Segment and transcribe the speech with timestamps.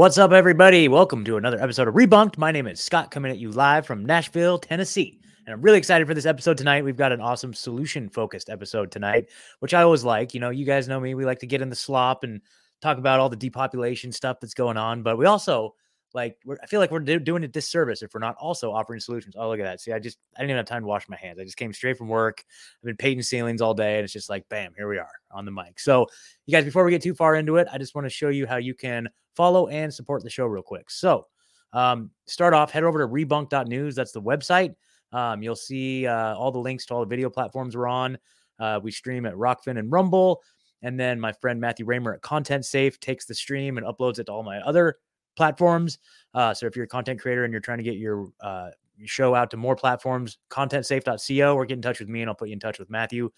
[0.00, 0.88] What's up, everybody?
[0.88, 2.38] Welcome to another episode of Rebunked.
[2.38, 5.20] My name is Scott, coming at you live from Nashville, Tennessee.
[5.46, 6.84] And I'm really excited for this episode tonight.
[6.84, 9.28] We've got an awesome solution focused episode tonight,
[9.60, 10.34] which I always like.
[10.34, 11.14] You know, you guys know me.
[11.14, 12.40] We like to get in the slop and
[12.80, 15.02] talk about all the depopulation stuff that's going on.
[15.02, 15.74] But we also
[16.12, 19.34] like, I feel like we're do- doing a disservice if we're not also offering solutions.
[19.38, 19.80] Oh, look at that.
[19.80, 21.38] See, I just, I didn't even have time to wash my hands.
[21.38, 22.44] I just came straight from work.
[22.82, 23.96] I've been painting ceilings all day.
[23.96, 25.78] And it's just like, bam, here we are on the mic.
[25.78, 26.06] So,
[26.46, 28.46] you guys, before we get too far into it, I just want to show you
[28.46, 30.90] how you can follow and support the show real quick.
[30.90, 31.26] So,
[31.72, 33.94] um, start off, head over to rebunk.news.
[33.94, 34.74] That's the website.
[35.12, 38.18] Um, you'll see uh, all the links to all the video platforms we're on.
[38.58, 40.42] Uh, we stream at Rokfin and Rumble.
[40.82, 44.24] And then my friend Matthew Raymer at Content Safe takes the stream and uploads it
[44.24, 44.96] to all my other
[45.36, 45.98] platforms.
[46.34, 48.70] Uh, so if you're a content creator and you're trying to get your, uh,
[49.04, 52.48] show out to more platforms, contentsafe.co or get in touch with me and I'll put
[52.48, 53.30] you in touch with Matthew.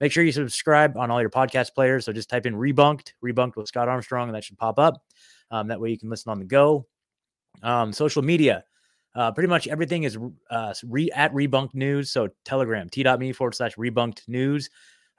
[0.00, 2.04] Make sure you subscribe on all your podcast players.
[2.04, 5.02] So just type in Rebunked, Rebunked with Scott Armstrong, and that should pop up.
[5.50, 6.86] Um, that way you can listen on the go.
[7.62, 8.64] Um, social media,
[9.14, 10.18] uh, pretty much everything is
[10.50, 12.10] uh, re- at Rebunked News.
[12.10, 14.70] So Telegram, t.me forward slash Rebunked News.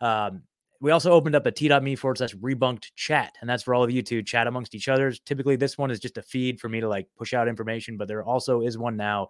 [0.01, 0.43] Um,
[0.81, 3.91] we also opened up a t.me forward slash rebunked chat, and that's for all of
[3.91, 5.11] you to chat amongst each other.
[5.11, 8.07] Typically, this one is just a feed for me to like push out information, but
[8.07, 9.27] there also is one now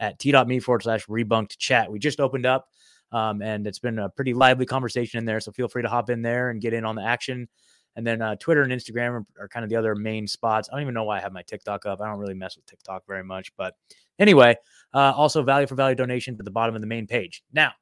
[0.00, 1.90] at t.me forward slash rebunked chat.
[1.90, 2.68] We just opened up,
[3.10, 5.40] um, and it's been a pretty lively conversation in there.
[5.40, 7.48] So feel free to hop in there and get in on the action.
[7.96, 10.68] And then uh, Twitter and Instagram are, are, kind of the other main spots.
[10.70, 12.00] I don't even know why I have my TikTok up.
[12.00, 13.54] I don't really mess with TikTok very much.
[13.56, 13.74] But
[14.18, 14.56] anyway,
[14.94, 17.42] uh, also value for value donations at the bottom of the main page.
[17.52, 17.72] Now,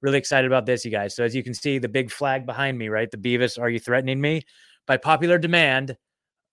[0.00, 1.16] really excited about this, you guys.
[1.16, 3.10] So as you can see, the big flag behind me, right?
[3.10, 4.42] The Beavis, are you threatening me?
[4.86, 5.96] By popular demand,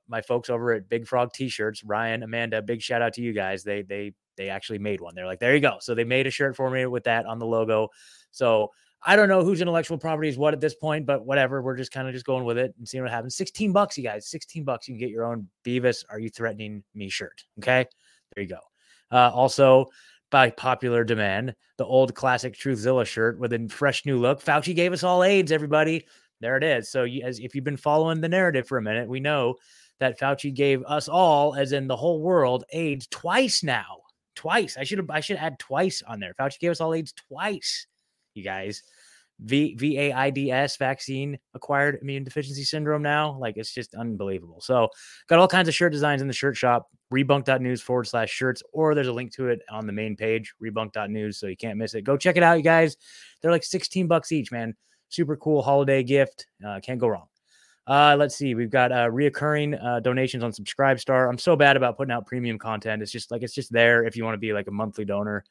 [0.08, 3.64] my folks over at Big Frog T-shirts, Ryan, Amanda, big shout out to you guys.
[3.64, 5.14] They they they actually made one.
[5.16, 5.78] They're like, there you go.
[5.79, 7.90] So they made a shirt for me with that on the logo.
[8.31, 8.72] So
[9.06, 11.62] I don't know whose intellectual property is what at this point, but whatever.
[11.62, 13.36] We're just kind of just going with it and seeing what happens.
[13.36, 14.28] 16 bucks, you guys.
[14.28, 14.88] 16 bucks.
[14.88, 16.03] You can get your own Beavis.
[16.09, 17.44] Are you threatening me shirt?
[17.59, 17.86] Okay.
[18.36, 18.59] There you go.
[19.12, 19.88] Uh, also,
[20.31, 24.44] by popular demand, the old classic Truthzilla shirt with a fresh new look.
[24.44, 26.08] Fauci gave us all AIDS, everybody.
[26.40, 26.90] There it is.
[26.90, 29.56] So, you, as if you've been following the narrative for a minute, we know
[30.00, 34.00] that Fauci gave us all, as in the whole world, AIDS twice now.
[34.35, 34.78] Twice.
[34.78, 35.09] I should have.
[35.09, 36.34] I should add twice on there.
[36.34, 37.85] Fauci gave us all AIDS twice.
[38.33, 38.83] You guys.
[39.39, 43.38] V V A I D S vaccine acquired immune deficiency syndrome now.
[43.39, 44.61] Like it's just unbelievable.
[44.61, 44.89] So
[45.27, 48.95] got all kinds of shirt designs in the shirt shop, rebunk.news forward slash shirts, or
[48.95, 51.38] there's a link to it on the main page, rebunk.news.
[51.39, 52.03] So you can't miss it.
[52.03, 52.95] Go check it out, you guys.
[53.41, 54.75] They're like 16 bucks each, man.
[55.09, 56.47] Super cool holiday gift.
[56.66, 57.27] Uh, can't go wrong.
[57.85, 58.55] Uh, let's see.
[58.55, 61.27] We've got uh, reoccurring uh, donations on Subscribestar.
[61.27, 63.01] I'm so bad about putting out premium content.
[63.01, 65.43] It's just like it's just there if you want to be like a monthly donor.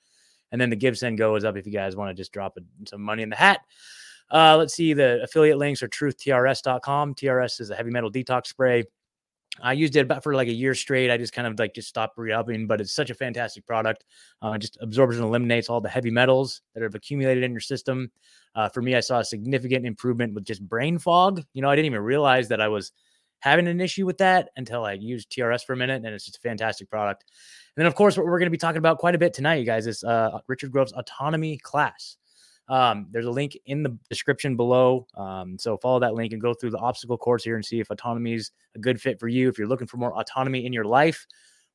[0.53, 2.57] And then the Give Send Go is up if you guys want to just drop
[2.87, 3.61] some money in the hat.
[4.31, 4.93] Uh, let's see.
[4.93, 7.15] The affiliate links are truthtrs.com.
[7.15, 8.85] TRS is a heavy metal detox spray.
[9.61, 11.11] I used it about for like a year straight.
[11.11, 14.05] I just kind of like just stopped re-upping, but it's such a fantastic product.
[14.41, 18.11] Uh, just absorbs and eliminates all the heavy metals that have accumulated in your system.
[18.55, 21.43] Uh, for me, I saw a significant improvement with just brain fog.
[21.53, 22.93] You know, I didn't even realize that I was
[23.42, 26.36] having an issue with that until I used TRS for a minute, and it's just
[26.38, 27.25] a fantastic product.
[27.76, 29.56] And then, of course, what we're going to be talking about quite a bit tonight,
[29.56, 32.16] you guys, is uh, Richard Grove's autonomy class.
[32.69, 35.08] Um, there's a link in the description below.
[35.16, 37.91] Um, so follow that link and go through the obstacle course here and see if
[37.91, 39.48] autonomy is a good fit for you.
[39.48, 41.26] If you're looking for more autonomy in your life,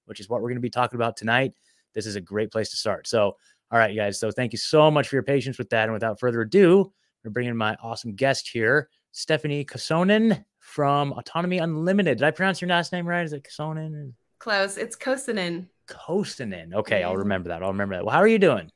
[0.05, 1.53] which is what we're going to be talking about tonight,
[1.93, 3.07] this is a great place to start.
[3.07, 3.35] So,
[3.71, 4.17] all right, guys.
[4.17, 5.83] So thank you so much for your patience with that.
[5.83, 6.93] And without further ado,
[7.25, 12.17] we're bringing my awesome guest here, Stephanie Kosonen from Autonomy Unlimited.
[12.17, 13.23] Did I pronounce your last name right?
[13.23, 14.11] Is it Kosonen?
[14.37, 14.77] Close.
[14.77, 15.67] It's Kosonen.
[15.87, 16.73] Kosonen.
[16.73, 17.63] Okay, I'll remember that.
[17.63, 18.03] I'll remember that.
[18.03, 18.69] Well, how are you doing?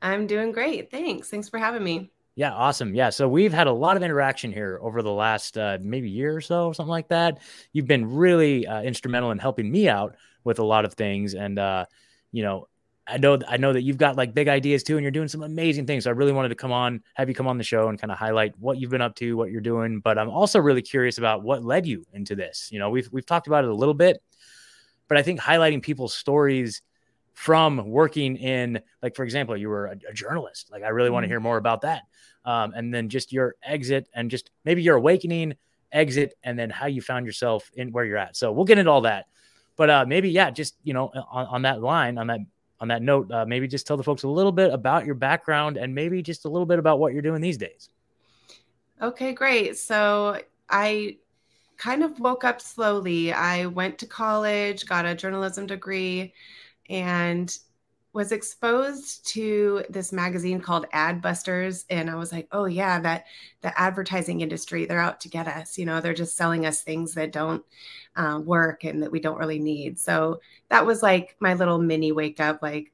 [0.00, 0.90] I'm doing great.
[0.90, 1.28] Thanks.
[1.28, 2.10] Thanks for having me.
[2.34, 2.94] Yeah, awesome.
[2.94, 6.34] Yeah, so we've had a lot of interaction here over the last uh, maybe year
[6.34, 7.40] or so, or something like that.
[7.74, 11.58] You've been really uh, instrumental in helping me out with a lot of things, and
[11.58, 11.84] uh,
[12.32, 12.68] you know,
[13.06, 15.42] I know I know that you've got like big ideas too, and you're doing some
[15.42, 16.04] amazing things.
[16.04, 18.10] So I really wanted to come on, have you come on the show, and kind
[18.10, 20.00] of highlight what you've been up to, what you're doing.
[20.00, 22.70] But I'm also really curious about what led you into this.
[22.72, 24.22] You know, we've we've talked about it a little bit,
[25.08, 26.80] but I think highlighting people's stories
[27.34, 30.70] from working in, like for example, you were a, a journalist.
[30.70, 31.14] Like I really mm-hmm.
[31.14, 32.04] want to hear more about that,
[32.46, 35.56] um, and then just your exit and just maybe your awakening,
[35.92, 38.34] exit, and then how you found yourself in where you're at.
[38.34, 39.26] So we'll get into all that.
[39.76, 42.40] But uh, maybe, yeah, just you know, on, on that line, on that
[42.80, 45.76] on that note, uh, maybe just tell the folks a little bit about your background
[45.76, 47.88] and maybe just a little bit about what you're doing these days.
[49.00, 49.76] Okay, great.
[49.76, 51.18] So I
[51.76, 53.32] kind of woke up slowly.
[53.32, 56.32] I went to college, got a journalism degree,
[56.88, 57.56] and
[58.14, 63.26] was exposed to this magazine called Adbusters, and I was like, "Oh yeah, that
[63.60, 65.76] the advertising industry—they're out to get us.
[65.76, 67.64] You know, they're just selling us things that don't
[68.16, 70.40] uh, work and that we don't really need." So
[70.70, 72.92] that was like my little mini wake up, like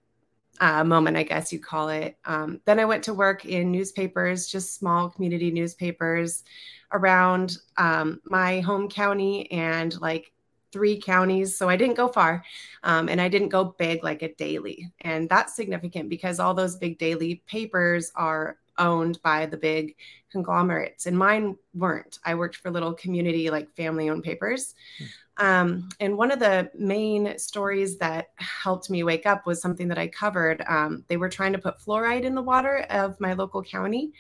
[0.61, 2.17] uh, moment, I guess you call it.
[2.25, 6.45] Um, then I went to work in newspapers, just small community newspapers
[6.93, 10.33] around um, my home county and like
[10.73, 11.57] three counties.
[11.57, 12.45] So I didn't go far
[12.83, 14.93] um, and I didn't go big like a daily.
[15.01, 19.95] And that's significant because all those big daily papers are owned by the big
[20.33, 22.19] conglomerates and mine weren't.
[22.25, 24.75] I worked for little community, like family owned papers.
[24.99, 25.05] Hmm.
[25.37, 29.99] Um, and one of the main stories that helped me wake up was something that
[29.99, 30.63] I covered.
[30.69, 34.13] Um, they were trying to put fluoride in the water of my local county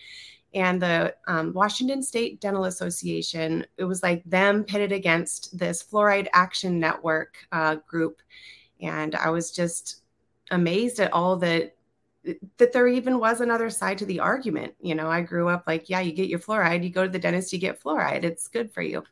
[0.55, 3.65] and the um, Washington State Dental Association.
[3.77, 8.21] It was like them pitted against this Fluoride Action Network uh, group,
[8.81, 10.03] and I was just
[10.51, 11.77] amazed at all that
[12.59, 14.75] that there even was another side to the argument.
[14.81, 17.19] You know, I grew up like, yeah, you get your fluoride, you go to the
[17.19, 19.03] dentist, you get fluoride, it's good for you.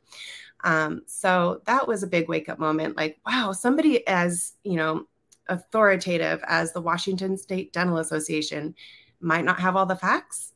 [0.64, 2.96] Um, so that was a big wake up moment.
[2.96, 5.06] Like, wow, somebody as you know
[5.48, 8.74] authoritative as the Washington State Dental Association
[9.20, 10.52] might not have all the facts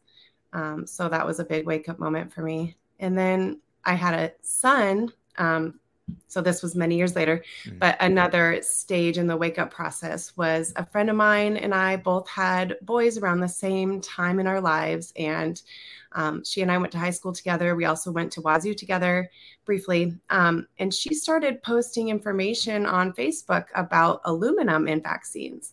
[0.53, 2.77] um, so that was a big wake up moment for me.
[3.01, 5.13] And then I had a son.
[5.39, 5.81] Um,
[6.27, 7.79] so this was many years later, mm-hmm.
[7.79, 11.97] but another stage in the wake up process was a friend of mine and I
[11.97, 15.13] both had boys around the same time in our lives.
[15.17, 15.61] And
[16.13, 17.75] um, she and I went to high school together.
[17.75, 19.31] We also went to Wazzu together
[19.65, 20.15] briefly.
[20.29, 25.73] Um, and she started posting information on Facebook about aluminum in vaccines.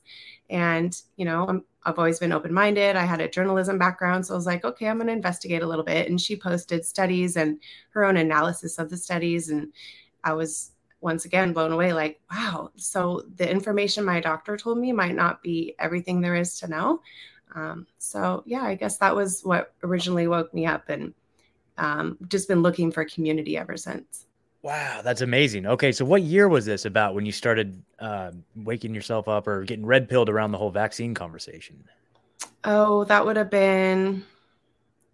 [0.50, 2.96] And, you know, I'm, I've always been open minded.
[2.96, 4.26] I had a journalism background.
[4.26, 6.10] So I was like, okay, I'm going to investigate a little bit.
[6.10, 7.60] And she posted studies and
[7.92, 9.50] her own analysis of the studies.
[9.50, 9.72] And
[10.24, 10.72] I was
[11.02, 15.42] once again blown away like, wow, so the information my doctor told me might not
[15.42, 17.02] be everything there is to know.
[17.56, 21.14] Um, so, yeah, I guess that was what originally woke me up and
[21.78, 24.26] um, just been looking for community ever since.
[24.62, 25.66] Wow, that's amazing.
[25.66, 29.64] Okay, so what year was this about when you started uh, waking yourself up or
[29.64, 31.82] getting red pilled around the whole vaccine conversation?
[32.66, 34.26] Oh, that would have been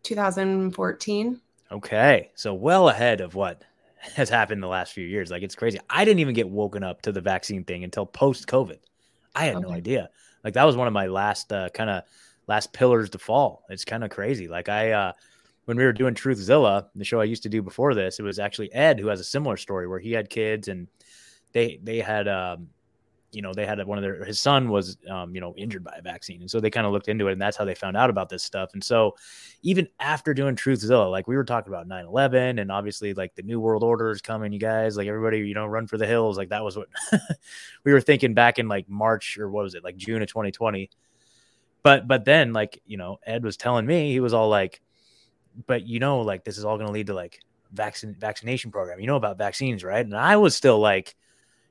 [0.03, 1.39] 2014.
[1.71, 3.63] Okay, so well ahead of what
[4.15, 5.29] has happened the last few years.
[5.29, 5.79] Like it's crazy.
[5.89, 8.79] I didn't even get woken up to the vaccine thing until post COVID.
[9.35, 9.67] I had okay.
[9.67, 10.09] no idea.
[10.43, 12.03] Like that was one of my last uh, kind of
[12.47, 13.63] last pillars to fall.
[13.69, 14.47] It's kind of crazy.
[14.47, 15.13] Like I uh,
[15.65, 18.39] when we were doing Truthzilla, the show I used to do before this, it was
[18.39, 20.87] actually Ed who has a similar story where he had kids and
[21.53, 22.67] they they had um,
[23.31, 25.95] you know they had one of their his son was um, you know injured by
[25.97, 26.41] a vaccine.
[26.41, 28.29] And so they kind of looked into it and that's how they found out about
[28.29, 28.69] this stuff.
[28.73, 29.15] And so
[29.63, 33.59] even after doing truthzilla like we were talking about 9-11 and obviously like the new
[33.59, 36.37] world order is coming you guys like everybody you know run for the hills.
[36.37, 36.87] Like that was what
[37.83, 40.89] we were thinking back in like march or what was it like june of 2020
[41.83, 44.81] but but then like you know ed was telling me he was all like
[45.67, 47.39] but you know, like this is all going to lead to like
[47.71, 48.99] vaccine vaccination program.
[48.99, 50.05] You know about vaccines, right?
[50.05, 51.15] And I was still like,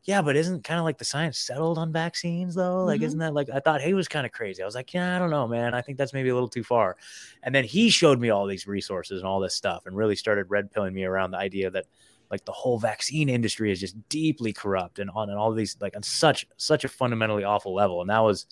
[0.05, 2.85] yeah, but isn't kind of like the science settled on vaccines though?
[2.85, 3.07] Like, mm-hmm.
[3.07, 4.63] isn't that like I thought he was kind of crazy?
[4.63, 5.75] I was like, yeah, I don't know, man.
[5.75, 6.97] I think that's maybe a little too far.
[7.43, 10.51] And then he showed me all these resources and all this stuff, and really started
[10.51, 11.87] red pilling me around the idea that
[12.31, 15.97] like the whole vaccine industry is just deeply corrupt and on and all these like
[15.97, 18.01] on such such a fundamentally awful level.
[18.01, 18.47] And that was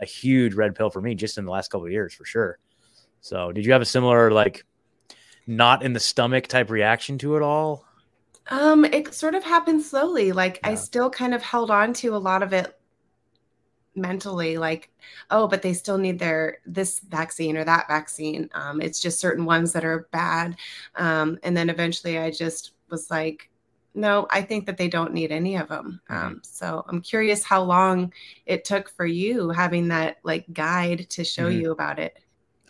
[0.00, 2.58] a huge red pill for me just in the last couple of years for sure.
[3.24, 4.66] So, did you have a similar like
[5.46, 7.86] not in the stomach type reaction to it all?
[8.50, 10.32] Um, it sort of happened slowly.
[10.32, 10.72] Like yeah.
[10.72, 12.78] I still kind of held on to a lot of it
[13.96, 14.90] mentally like
[15.30, 19.44] oh but they still need their this vaccine or that vaccine um, it's just certain
[19.44, 20.56] ones that are bad
[20.96, 23.48] um, and then eventually i just was like
[23.94, 26.26] no i think that they don't need any of them mm-hmm.
[26.26, 28.12] um, so i'm curious how long
[28.46, 31.60] it took for you having that like guide to show mm-hmm.
[31.60, 32.18] you about it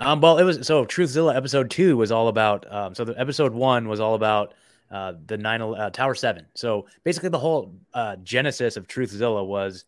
[0.00, 2.70] um, well, it was so Truthzilla episode two was all about.
[2.72, 4.54] Um, so the episode one was all about
[4.90, 6.46] uh, the nine uh, Tower Seven.
[6.54, 9.84] So basically, the whole uh, genesis of Truthzilla was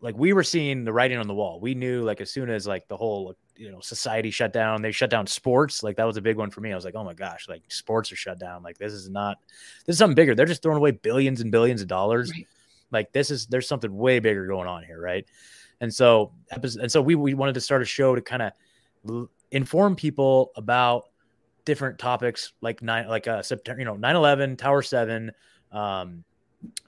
[0.00, 1.60] like we were seeing the writing on the wall.
[1.60, 4.92] We knew like as soon as like the whole you know society shut down, they
[4.92, 5.82] shut down sports.
[5.82, 6.72] Like that was a big one for me.
[6.72, 8.62] I was like, oh my gosh, like sports are shut down.
[8.62, 9.38] Like this is not
[9.86, 10.34] this is something bigger.
[10.34, 12.30] They're just throwing away billions and billions of dollars.
[12.30, 12.46] Right.
[12.90, 15.26] Like this is there's something way bigger going on here, right?
[15.80, 18.52] And so and so we we wanted to start a show to kind of
[19.50, 21.04] inform people about
[21.64, 25.30] different topics like nine like uh September, you know, 9-11, Tower 7,
[25.70, 26.24] um,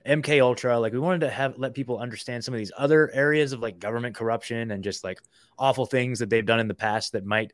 [0.07, 0.79] MK Ultra.
[0.79, 3.79] Like we wanted to have let people understand some of these other areas of like
[3.79, 5.21] government corruption and just like
[5.59, 7.53] awful things that they've done in the past that might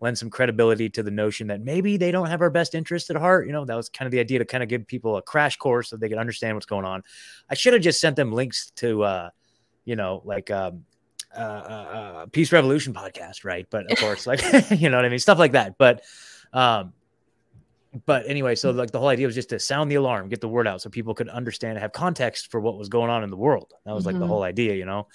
[0.00, 3.16] lend some credibility to the notion that maybe they don't have our best interest at
[3.16, 3.46] heart.
[3.46, 5.56] You know, that was kind of the idea to kind of give people a crash
[5.56, 7.02] course so they could understand what's going on.
[7.50, 9.30] I should have just sent them links to, uh,
[9.84, 10.84] you know, like um,
[11.36, 13.66] uh, uh, uh Peace Revolution podcast, right?
[13.70, 15.78] But of course, like you know what I mean, stuff like that.
[15.78, 16.02] But
[16.52, 16.92] um,
[18.06, 20.48] but anyway, so like the whole idea was just to sound the alarm, get the
[20.48, 23.36] word out, so people could understand, have context for what was going on in the
[23.36, 23.72] world.
[23.84, 24.20] That was like mm-hmm.
[24.20, 25.08] the whole idea, you know.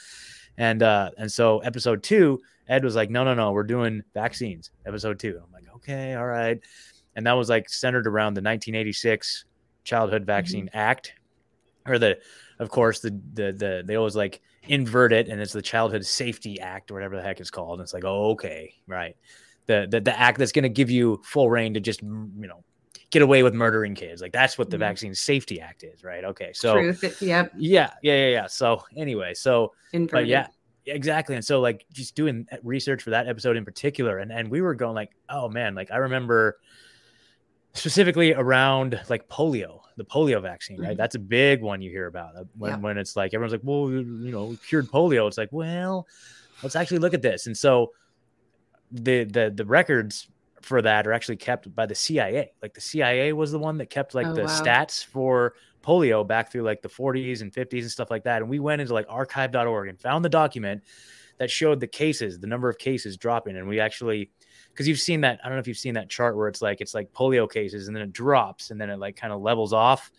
[0.57, 4.71] And uh, and so episode two, Ed was like, no, no, no, we're doing vaccines.
[4.85, 5.39] Episode two.
[5.41, 6.59] I'm like, okay, all right.
[7.15, 9.45] And that was like centered around the 1986
[9.85, 10.25] Childhood.
[10.25, 10.77] Vaccine mm-hmm.
[10.77, 11.13] Act,
[11.85, 12.17] or the,
[12.59, 16.59] of course, the the the they always like invert it, and it's the Childhood Safety
[16.59, 17.79] Act or whatever the heck it's called.
[17.79, 19.15] And it's like, oh, okay, right
[19.67, 22.63] the the, the act that's going to give you full reign to just you know
[23.11, 24.21] get away with murdering kids.
[24.21, 24.81] Like that's what the mm-hmm.
[24.81, 26.23] Vaccine Safety Act is, right?
[26.23, 27.21] Okay, so Truth.
[27.21, 27.53] Yep.
[27.57, 28.47] Yeah, yeah, yeah, yeah.
[28.47, 30.11] So anyway, so Inverted.
[30.11, 30.47] but yeah,
[30.85, 31.35] exactly.
[31.35, 34.75] And so like just doing research for that episode in particular, and and we were
[34.75, 36.57] going like, oh man, like I remember
[37.73, 40.89] specifically around like polio, the polio vaccine, right?
[40.89, 40.97] Mm-hmm.
[40.97, 42.77] That's a big one you hear about uh, when yeah.
[42.77, 45.27] when it's like everyone's like, well, you know, cured polio.
[45.27, 46.07] It's like, well,
[46.63, 47.91] let's actually look at this, and so
[48.91, 50.27] the the the records
[50.61, 52.51] for that are actually kept by the CIA.
[52.61, 54.61] Like the CIA was the one that kept like oh, the wow.
[54.61, 58.41] stats for polio back through like the 40s and 50s and stuff like that.
[58.41, 60.81] And we went into like archive.org and found the document
[61.37, 63.57] that showed the cases, the number of cases dropping.
[63.57, 64.29] And we actually,
[64.69, 66.81] because you've seen that, I don't know if you've seen that chart where it's like
[66.81, 69.73] it's like polio cases and then it drops and then it like kind of levels
[69.73, 70.11] off.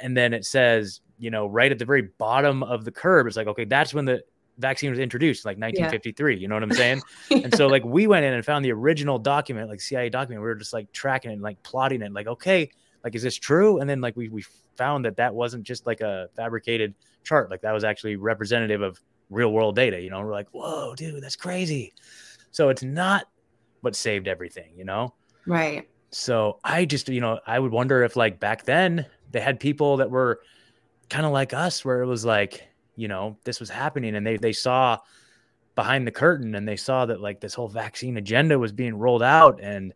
[0.00, 3.36] And then it says, you know, right at the very bottom of the curve, it's
[3.36, 4.22] like, okay, that's when the
[4.58, 6.40] vaccine was introduced like 1953 yeah.
[6.40, 7.38] you know what i'm saying yeah.
[7.44, 10.46] and so like we went in and found the original document like cia document we
[10.46, 12.70] were just like tracking it and like plotting it like okay
[13.02, 14.44] like is this true and then like we, we
[14.76, 16.94] found that that wasn't just like a fabricated
[17.24, 19.00] chart like that was actually representative of
[19.32, 21.92] real world data you know we're like whoa dude that's crazy.
[22.50, 23.24] So it's not
[23.80, 25.14] what saved everything you know?
[25.46, 25.88] Right.
[26.10, 29.96] So i just you know i would wonder if like back then they had people
[29.96, 30.40] that were
[31.08, 34.36] kind of like us where it was like you know this was happening and they
[34.36, 34.98] they saw
[35.74, 39.22] behind the curtain and they saw that like this whole vaccine agenda was being rolled
[39.22, 39.94] out and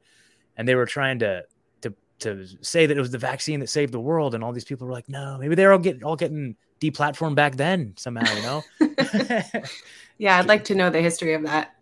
[0.57, 1.45] and they were trying to
[1.83, 4.65] to to say that it was the vaccine that saved the world and all these
[4.65, 8.43] people were like no maybe they're all getting all getting deplatformed back then somehow you
[8.43, 8.63] know
[10.19, 11.75] yeah i'd like to know the history of that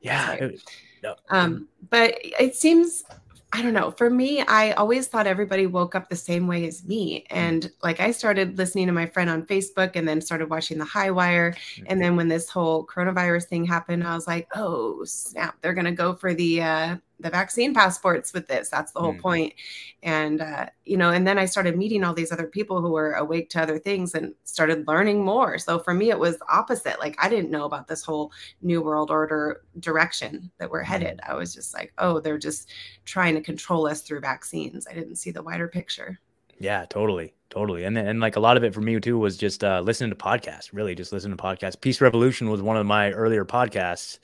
[0.00, 0.62] yeah it,
[1.02, 1.14] no.
[1.30, 3.04] um but it seems
[3.50, 3.90] I don't know.
[3.92, 7.20] For me, I always thought everybody woke up the same way as me.
[7.20, 7.36] Mm.
[7.36, 10.84] And like I started listening to my friend on Facebook and then started watching the
[10.84, 11.56] high wire.
[11.78, 12.00] And mm-hmm.
[12.00, 15.92] then when this whole coronavirus thing happened, I was like, oh, snap, they're going to
[15.92, 18.68] go for the uh, the vaccine passports with this.
[18.68, 19.20] That's the whole mm.
[19.20, 19.54] point.
[20.02, 23.14] And, uh, you know, and then I started meeting all these other people who were
[23.14, 25.58] awake to other things and started learning more.
[25.58, 26.98] So for me, it was opposite.
[27.00, 28.32] Like I didn't know about this whole
[28.62, 31.18] new world order direction that we're headed.
[31.18, 31.30] Mm.
[31.30, 32.70] I was just like, oh, they're just
[33.04, 34.86] trying to control us through vaccines.
[34.88, 36.20] I didn't see the wider picture.
[36.60, 37.34] Yeah, totally.
[37.50, 37.84] Totally.
[37.84, 40.16] And and like a lot of it for me too was just uh, listening to
[40.16, 41.80] podcasts, really just listening to podcasts.
[41.80, 44.18] Peace Revolution was one of my earlier podcasts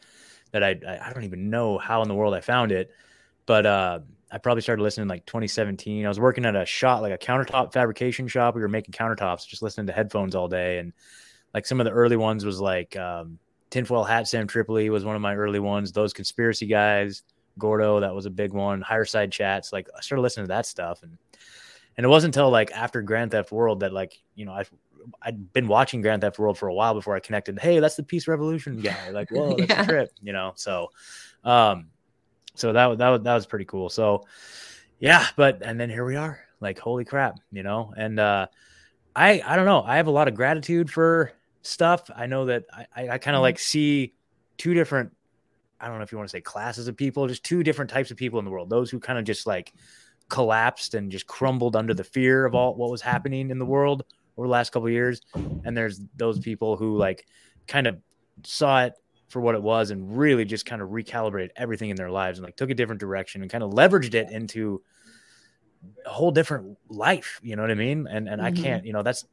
[0.54, 2.92] that I I don't even know how in the world I found it,
[3.44, 3.98] but uh,
[4.30, 6.06] I probably started listening like 2017.
[6.06, 8.54] I was working at a shop, like a countertop fabrication shop.
[8.54, 10.92] We were making countertops, just listening to headphones all day, and
[11.54, 15.16] like some of the early ones was like um, Tinfoil Hat Sam Tripoli was one
[15.16, 15.90] of my early ones.
[15.90, 17.24] Those conspiracy guys,
[17.58, 18.80] Gordo, that was a big one.
[18.80, 21.18] Higher side chats, like I started listening to that stuff, and
[21.96, 24.66] and it wasn't until like after Grand Theft World that like you know I
[25.22, 27.58] I'd been watching Grand Theft World for a while before I connected.
[27.58, 29.10] Hey, that's the Peace Revolution guy.
[29.10, 29.82] Like, whoa, that's yeah.
[29.82, 30.52] a trip, you know.
[30.56, 30.90] So,
[31.44, 31.88] um,
[32.54, 33.88] so that that was that was pretty cool.
[33.88, 34.24] So,
[34.98, 36.40] yeah, but and then here we are.
[36.60, 37.92] Like, holy crap, you know.
[37.96, 38.46] And uh,
[39.14, 39.82] I I don't know.
[39.82, 41.32] I have a lot of gratitude for
[41.62, 42.10] stuff.
[42.14, 43.42] I know that I I, I kind of mm-hmm.
[43.42, 44.14] like see
[44.56, 45.12] two different.
[45.80, 48.10] I don't know if you want to say classes of people, just two different types
[48.10, 48.70] of people in the world.
[48.70, 49.74] Those who kind of just like
[50.28, 54.04] collapsed and just crumbled under the fear of all what was happening in the world
[54.36, 55.20] over the last couple years
[55.64, 57.26] and there's those people who like
[57.66, 57.98] kind of
[58.44, 58.94] saw it
[59.28, 62.44] for what it was and really just kind of recalibrated everything in their lives and
[62.44, 64.82] like took a different direction and kind of leveraged it into
[66.06, 68.06] a whole different life you know what i mean?
[68.08, 68.58] And and mm-hmm.
[68.58, 69.24] i can't you know that's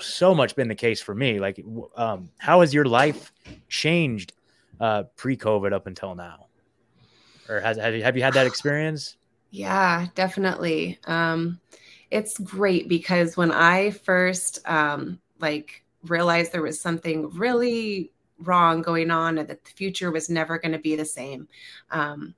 [0.00, 1.40] so much been the case for me.
[1.40, 1.62] Like
[1.96, 3.32] um how has your life
[3.68, 4.32] changed
[4.80, 6.46] uh pre-covid up until now?
[7.48, 9.16] Or has have you, have you had that experience?
[9.50, 10.98] Yeah definitely.
[11.06, 11.58] Um
[12.10, 19.10] it's great because when I first um, like realized there was something really wrong going
[19.10, 21.48] on and that the future was never going to be the same,
[21.90, 22.34] um,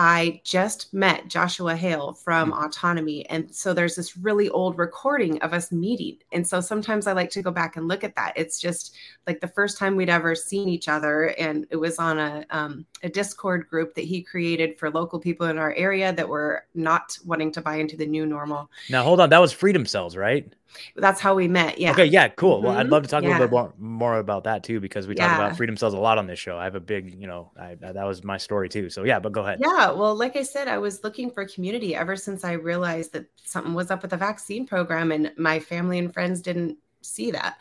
[0.00, 2.64] I just met Joshua Hale from mm-hmm.
[2.64, 3.28] Autonomy.
[3.28, 6.18] And so there's this really old recording of us meeting.
[6.30, 8.32] And so sometimes I like to go back and look at that.
[8.36, 8.94] It's just
[9.26, 11.34] like the first time we'd ever seen each other.
[11.36, 15.48] And it was on a, um, a Discord group that he created for local people
[15.48, 18.70] in our area that were not wanting to buy into the new normal.
[18.88, 19.30] Now, hold on.
[19.30, 20.54] That was Freedom Cells, right?
[20.96, 21.78] That's how we met.
[21.78, 21.92] Yeah.
[21.92, 22.04] Okay.
[22.04, 22.28] Yeah.
[22.28, 22.56] Cool.
[22.56, 22.66] Mm-hmm.
[22.66, 22.92] Well, I'd mm-hmm.
[22.92, 23.30] love to talk yeah.
[23.30, 25.28] a little bit more, more, about that too, because we yeah.
[25.28, 26.58] talk about freedom cells a lot on this show.
[26.58, 28.90] I have a big, you know, I, that was my story too.
[28.90, 29.60] So yeah, but go ahead.
[29.60, 29.90] Yeah.
[29.90, 33.74] Well, like I said, I was looking for community ever since I realized that something
[33.74, 37.58] was up with the vaccine program and my family and friends didn't see that.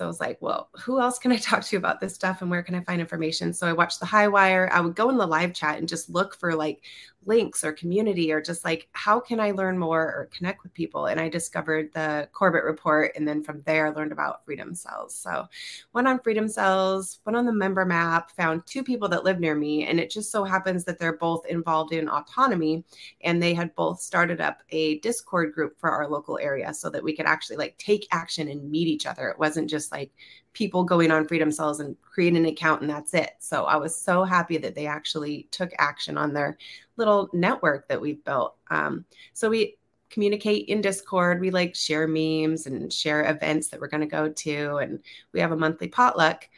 [0.00, 2.50] So I was like, well, who else can I talk to about this stuff and
[2.50, 3.52] where can I find information?
[3.52, 4.70] So I watched the High Wire.
[4.72, 6.80] I would go in the live chat and just look for like
[7.26, 11.06] links or community or just like how can I learn more or connect with people.
[11.06, 13.12] And I discovered the Corbett report.
[13.14, 15.14] And then from there, I learned about Freedom Cells.
[15.14, 15.46] So
[15.92, 19.54] went on Freedom Cells, went on the member map, found two people that live near
[19.54, 19.86] me.
[19.86, 22.84] And it just so happens that they're both involved in autonomy.
[23.22, 27.02] And they had both started up a Discord group for our local area so that
[27.02, 29.28] we could actually like take action and meet each other.
[29.28, 30.10] It wasn't just like
[30.52, 33.32] people going on freedom cells and create an account and that's it.
[33.38, 36.58] So i was so happy that they actually took action on their
[36.96, 38.56] little network that we've built.
[38.70, 39.76] Um, so we
[40.10, 41.40] communicate in discord.
[41.40, 45.00] We like share memes and share events that we're going to go to and
[45.32, 46.48] we have a monthly potluck.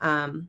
[0.00, 0.48] Um,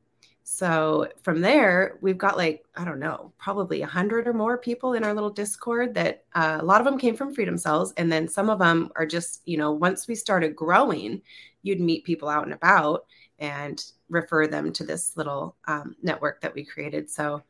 [0.50, 4.94] so from there we've got like i don't know probably a hundred or more people
[4.94, 8.10] in our little discord that uh, a lot of them came from freedom cells and
[8.10, 11.22] then some of them are just you know once we started growing
[11.68, 13.06] you'd meet people out and about
[13.40, 17.10] and refer them to this little um, network that we created.
[17.10, 17.44] So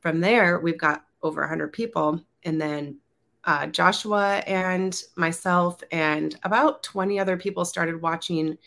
[0.00, 2.20] from there, we've got over 100 people.
[2.44, 2.98] And then
[3.44, 8.58] uh, Joshua and myself and about 20 other people started watching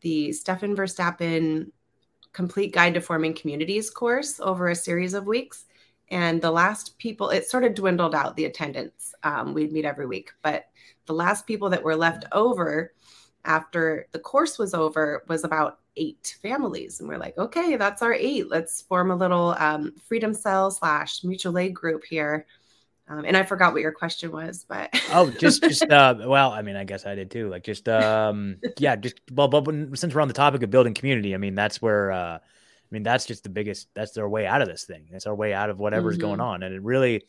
[0.00, 1.70] the Stefan Verstappen
[2.32, 5.66] Complete Guide to Forming Communities course over a series of weeks.
[6.10, 9.14] And the last people, it sort of dwindled out the attendance.
[9.22, 10.66] Um, we'd meet every week, but
[11.06, 12.92] the last people that were left over
[13.44, 17.00] after the course was over was about eight families.
[17.00, 18.48] And we're like okay that's our eight.
[18.48, 22.46] Let's form a little um, freedom cell slash mutual aid group here.
[23.06, 26.62] Um, and i forgot what your question was but oh just just uh well i
[26.62, 27.50] mean i guess i did too.
[27.50, 31.34] Like just um yeah just well but since we're on the topic of building community
[31.34, 34.62] i mean that's where uh i mean that's just the biggest that's our way out
[34.62, 35.06] of this thing.
[35.10, 36.28] That's our way out of whatever's mm-hmm.
[36.28, 36.62] going on.
[36.62, 37.24] And it really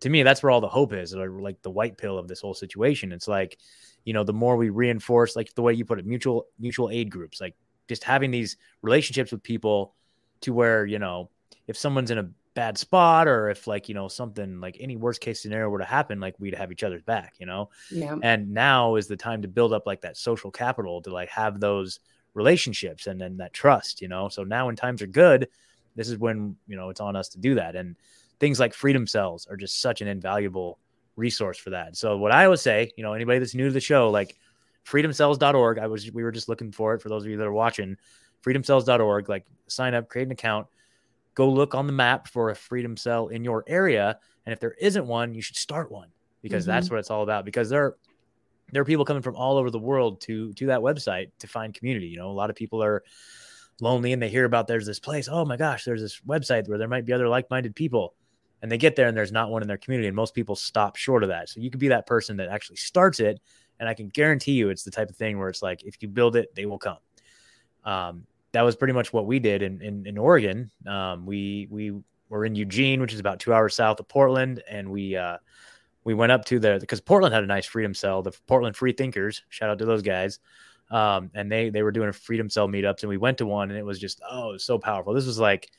[0.00, 2.40] to me that's where all the hope is or like the white pill of this
[2.40, 3.12] whole situation.
[3.12, 3.58] It's like
[4.04, 7.10] you know the more we reinforce like the way you put it mutual mutual aid
[7.10, 7.54] groups like
[7.88, 9.94] just having these relationships with people
[10.40, 11.30] to where you know
[11.66, 15.20] if someone's in a bad spot or if like you know something like any worst
[15.20, 17.70] case scenario were to happen like we'd have each other's back you know?
[17.88, 18.16] Yeah.
[18.22, 21.60] And now is the time to build up like that social capital to like have
[21.60, 22.00] those
[22.34, 24.28] relationships and then that trust you know?
[24.28, 25.48] So now when times are good
[25.98, 27.76] this is when you know it's on us to do that.
[27.76, 27.96] And
[28.40, 30.78] things like freedom cells are just such an invaluable
[31.18, 31.96] resource for that.
[31.96, 34.36] So what I would say, you know, anybody that's new to the show, like
[34.86, 37.52] freedomcells.org, I was we were just looking for it for those of you that are
[37.52, 37.96] watching,
[38.42, 40.68] freedomcells.org, like sign up, create an account,
[41.34, 44.74] go look on the map for a freedom cell in your area, and if there
[44.80, 46.08] isn't one, you should start one
[46.40, 46.70] because mm-hmm.
[46.70, 47.96] that's what it's all about because there
[48.70, 51.74] there are people coming from all over the world to to that website to find
[51.74, 53.02] community, you know, a lot of people are
[53.80, 56.78] lonely and they hear about there's this place, oh my gosh, there's this website where
[56.78, 58.14] there might be other like-minded people
[58.62, 60.96] and they get there and there's not one in their community and most people stop
[60.96, 61.48] short of that.
[61.48, 63.40] So you could be that person that actually starts it
[63.80, 66.08] and i can guarantee you it's the type of thing where it's like if you
[66.08, 66.98] build it they will come.
[67.84, 70.70] Um, that was pretty much what we did in in, in oregon.
[70.86, 71.92] Um, we we
[72.28, 75.38] were in eugene which is about two hours south of portland and we uh,
[76.04, 78.92] we went up to the because portland had a nice freedom cell the portland free
[78.92, 80.40] thinkers shout out to those guys.
[80.90, 83.78] Um, and they they were doing freedom cell meetups and we went to one and
[83.78, 85.12] it was just oh it was so powerful.
[85.12, 85.70] This was like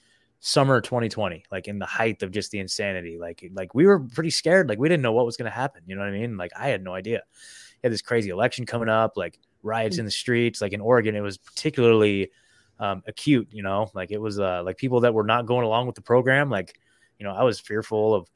[0.41, 4.29] summer 2020 like in the height of just the insanity like like we were pretty
[4.29, 6.37] scared like we didn't know what was going to happen you know what i mean?
[6.37, 7.17] Like i had no idea.
[7.17, 9.99] You had this crazy election coming up like riots mm.
[9.99, 12.31] in the streets like in oregon it was particularly
[12.79, 13.91] um, acute you know?
[13.93, 16.79] Like it was uh, like people that were not going along with the program like
[17.17, 18.29] you know i was fearful of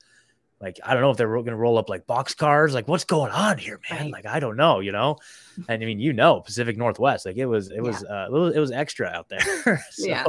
[0.60, 3.06] like i don't know if they're going to roll up like box cars like what's
[3.06, 4.12] going on here man?
[4.12, 5.20] Like i don't know you know?
[5.70, 8.26] And i mean you know pacific northwest like it was it was yeah.
[8.26, 10.26] uh, it was extra out there so yeah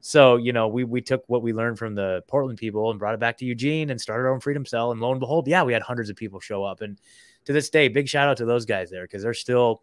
[0.00, 3.14] so, you know, we we took what we learned from the Portland people and brought
[3.14, 4.92] it back to Eugene and started our own Freedom Cell.
[4.92, 6.80] And lo and behold, yeah, we had hundreds of people show up.
[6.80, 6.98] And
[7.44, 9.82] to this day, big shout out to those guys there because they're still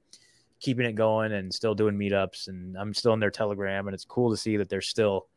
[0.59, 2.47] keeping it going and still doing meetups.
[2.47, 5.27] And I'm still in their Telegram, and it's cool to see that they're still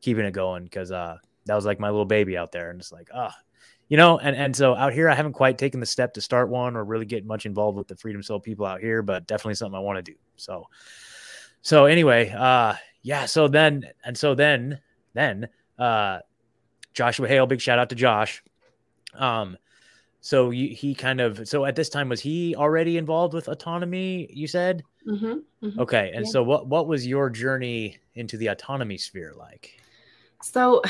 [0.00, 1.16] keeping it going because uh,
[1.46, 3.42] that was like my little baby out there, and it's like, ah, oh.
[3.88, 4.18] you know.
[4.18, 6.84] And and so out here, I haven't quite taken the step to start one or
[6.84, 9.80] really get much involved with the Freedom Cell people out here, but definitely something I
[9.80, 10.16] want to do.
[10.36, 10.66] So,
[11.62, 13.26] so anyway, uh, yeah.
[13.26, 14.80] So then, and so then,
[15.14, 16.20] then, uh,
[16.92, 17.46] Joshua Hale.
[17.46, 18.42] Big shout out to Josh.
[19.14, 19.56] Um,
[20.20, 24.28] so you, he kind of so at this time was he already involved with autonomy?
[24.32, 24.82] You said.
[25.08, 25.80] Mm-hmm, mm-hmm.
[25.80, 26.30] Okay, and Yeah.
[26.30, 29.80] so what what was your journey into the autonomy sphere like?
[30.42, 30.82] So,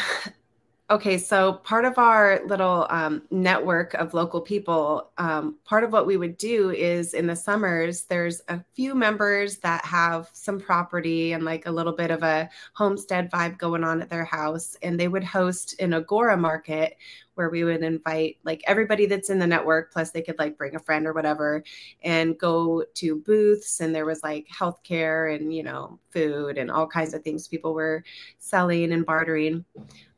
[0.91, 6.05] okay, so part of our little um, network of local people, um, part of what
[6.05, 11.33] we would do is in the summers, there's a few members that have some property
[11.33, 14.77] and like a little bit of a homestead vibe going on at their house.
[14.83, 16.97] And they would host an Agora market
[17.35, 20.75] where we would invite like everybody that's in the network, plus they could like bring
[20.75, 21.63] a friend or whatever
[22.03, 23.81] and go to booths.
[23.81, 27.75] And there was like healthcare and, you know, food and all kinds of things people
[27.75, 28.03] were
[28.41, 29.65] selling and bartering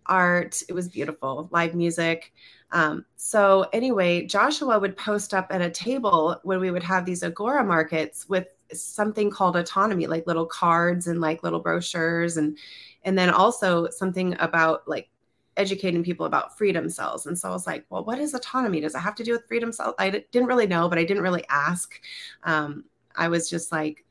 [0.06, 0.62] art.
[0.68, 2.32] It was beautiful, live music.
[2.72, 7.22] Um, so, anyway, Joshua would post up at a table when we would have these
[7.22, 12.56] Agora markets with something called autonomy, like little cards and like little brochures, and
[13.04, 15.08] and then also something about like
[15.56, 17.26] educating people about freedom cells.
[17.26, 18.80] And so I was like, well, what is autonomy?
[18.80, 19.94] Does it have to do with freedom cells?
[19.98, 22.00] I didn't really know, but I didn't really ask.
[22.44, 22.84] Um,
[23.16, 24.04] I was just like,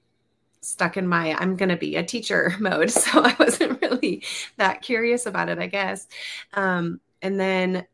[0.62, 2.91] stuck in my I'm going to be a teacher mode.
[2.91, 4.24] So I wasn't really
[4.58, 6.08] that curious about it, I guess.
[6.54, 7.86] Um, and then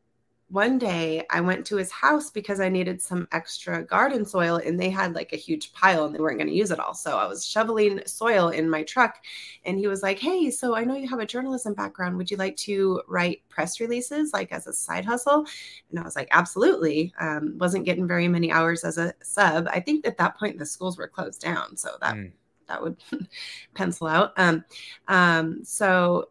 [0.50, 4.80] one day I went to his house because I needed some extra garden soil and
[4.80, 6.94] they had like a huge pile and they weren't going to use it all.
[6.94, 9.18] So I was shoveling soil in my truck
[9.66, 12.16] and he was like, Hey, so I know you have a journalism background.
[12.16, 15.46] Would you like to write press releases like as a side hustle?
[15.90, 17.14] And I was like, Absolutely.
[17.20, 19.68] Um, wasn't getting very many hours as a sub.
[19.70, 21.76] I think at that point the schools were closed down.
[21.76, 22.32] So that Mm.
[22.68, 22.98] That would
[23.74, 24.34] pencil out.
[24.38, 24.64] Um,
[25.08, 26.30] um, so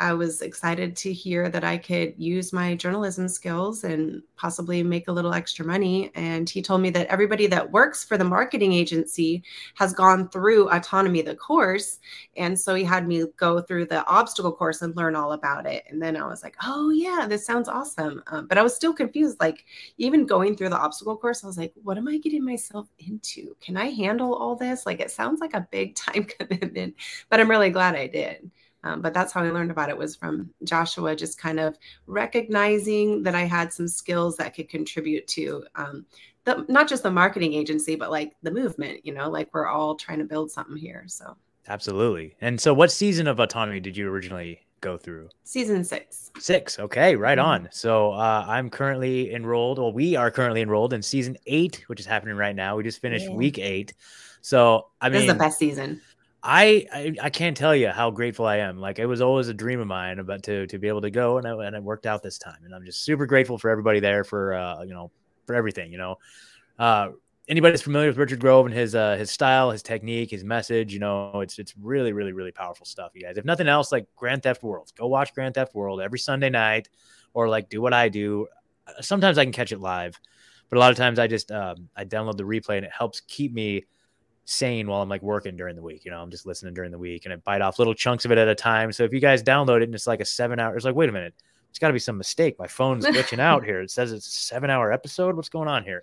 [0.00, 5.08] I was excited to hear that I could use my journalism skills and possibly make
[5.08, 6.10] a little extra money.
[6.14, 10.70] And he told me that everybody that works for the marketing agency has gone through
[10.70, 11.98] Autonomy, the course.
[12.38, 15.84] And so he had me go through the obstacle course and learn all about it.
[15.90, 18.22] And then I was like, oh, yeah, this sounds awesome.
[18.28, 19.36] Um, but I was still confused.
[19.38, 19.66] Like,
[19.98, 23.54] even going through the obstacle course, I was like, what am I getting myself into?
[23.60, 24.86] Can I handle all this?
[24.86, 26.94] Like, it sounds like a big time commitment,
[27.28, 28.50] but I'm really glad I did.
[28.82, 31.76] Um, but that's how I learned about it was from Joshua, just kind of
[32.34, 36.06] recognizing that I had some skills that could contribute to um,
[36.44, 39.94] the, not just the marketing agency, but like the movement, you know, like we're all
[39.96, 41.04] trying to build something here.
[41.06, 41.36] So
[41.68, 42.34] Absolutely.
[42.40, 45.28] And so, what season of autonomy did you originally go through?
[45.44, 46.30] season six.
[46.38, 46.78] Six.
[46.78, 47.44] Okay, right Mhm.
[47.44, 47.68] on.
[47.70, 49.78] So uh, I'm currently enrolled.
[49.78, 52.76] Well, we are currently enrolled in season eight, which is happening right now.
[52.76, 53.34] We just finished Yeah.
[53.36, 53.92] week eight.
[54.40, 56.00] So I mean, This is the best season.
[56.42, 58.78] I, I I can't tell you how grateful I am.
[58.78, 61.38] Like it was always a dream of mine about to to be able to go,
[61.38, 62.58] and I, and it worked out this time.
[62.64, 65.10] And I'm just super grateful for everybody there for uh you know
[65.46, 65.92] for everything.
[65.92, 66.16] You know,
[66.78, 67.08] uh
[67.48, 70.94] anybody that's familiar with Richard Grove and his uh his style, his technique, his message,
[70.94, 73.36] you know, it's it's really really really powerful stuff, you guys.
[73.36, 76.88] If nothing else, like Grand Theft World, go watch Grand Theft World every Sunday night,
[77.34, 78.46] or like do what I do.
[79.00, 80.18] Sometimes I can catch it live,
[80.70, 83.20] but a lot of times I just um, I download the replay and it helps
[83.20, 83.84] keep me
[84.50, 86.04] sane while I'm like working during the week.
[86.04, 88.32] You know, I'm just listening during the week and I bite off little chunks of
[88.32, 88.92] it at a time.
[88.92, 91.08] So if you guys download it and it's like a seven hour, it's like, wait
[91.08, 91.34] a minute,
[91.70, 92.58] it's got to be some mistake.
[92.58, 93.80] My phone's glitching out here.
[93.80, 95.36] It says it's a seven hour episode.
[95.36, 96.02] What's going on here?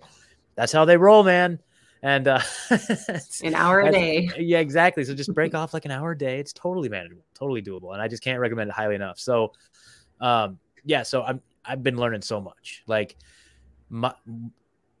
[0.54, 1.60] That's how they roll, man.
[2.02, 2.40] And uh,
[3.42, 4.30] An hour a day.
[4.38, 5.04] yeah, exactly.
[5.04, 6.38] So just break off like an hour a day.
[6.38, 9.18] It's totally manageable, totally doable, and I just can't recommend it highly enough.
[9.18, 9.52] So,
[10.20, 11.02] um, yeah.
[11.02, 12.84] So I'm I've been learning so much.
[12.86, 13.16] Like,
[13.90, 14.14] my,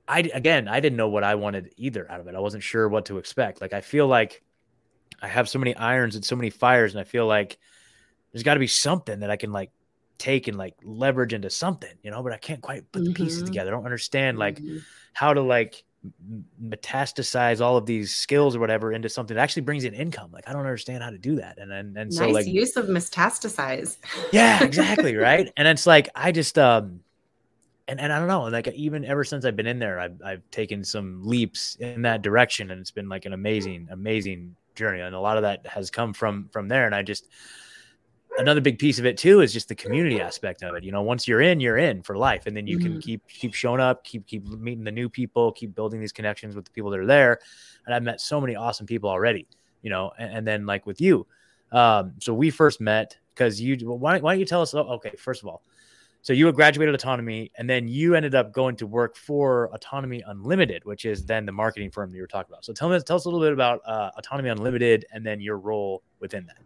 [0.08, 2.34] I again, I didn't know what I wanted either out of it.
[2.34, 3.60] I wasn't sure what to expect.
[3.60, 4.42] Like, I feel like
[5.22, 7.58] I have so many irons and so many fires, and I feel like
[8.32, 9.70] there's got to be something that I can like
[10.18, 12.22] take and like leverage into something, you know.
[12.22, 13.46] But I can't quite put the pieces Mhm.
[13.46, 13.70] together.
[13.72, 14.84] I don't understand like Mhm.
[15.14, 15.82] how to like
[16.62, 20.30] metastasize all of these skills or whatever into something that actually brings in income.
[20.32, 21.58] Like I don't understand how to do that.
[21.58, 23.96] And and, and so like use of metastasize.
[24.30, 25.50] yeah, exactly, right?
[25.56, 27.00] And it's like I just um
[27.88, 30.50] and, and I don't know, like even ever since I've been in there, I've I've
[30.50, 35.00] taken some leaps in that direction and it's been like an amazing, amazing journey.
[35.00, 36.86] And a lot of that has come from from there.
[36.86, 37.28] And I just
[38.38, 40.84] another big piece of it too is just the community aspect of it.
[40.84, 42.46] You know, once you're in, you're in for life.
[42.46, 42.98] And then you can Mhm.
[42.98, 46.64] keep keep showing up, keep keep meeting the new people, keep building these connections with
[46.64, 47.40] the people that are there.
[47.86, 49.48] And I've met so many awesome people already,
[49.82, 51.26] you know, and, and then like with you.
[51.72, 55.12] Um, so we first met because you why, why don't you tell us oh, okay,
[55.18, 55.64] first of all,
[56.28, 60.22] so you had graduated autonomy and then you ended up going to work for autonomy
[60.26, 63.00] unlimited which is then the marketing firm that you were talking about so tell me
[63.00, 66.58] tell us a little bit about uh, autonomy unlimited and then your role within that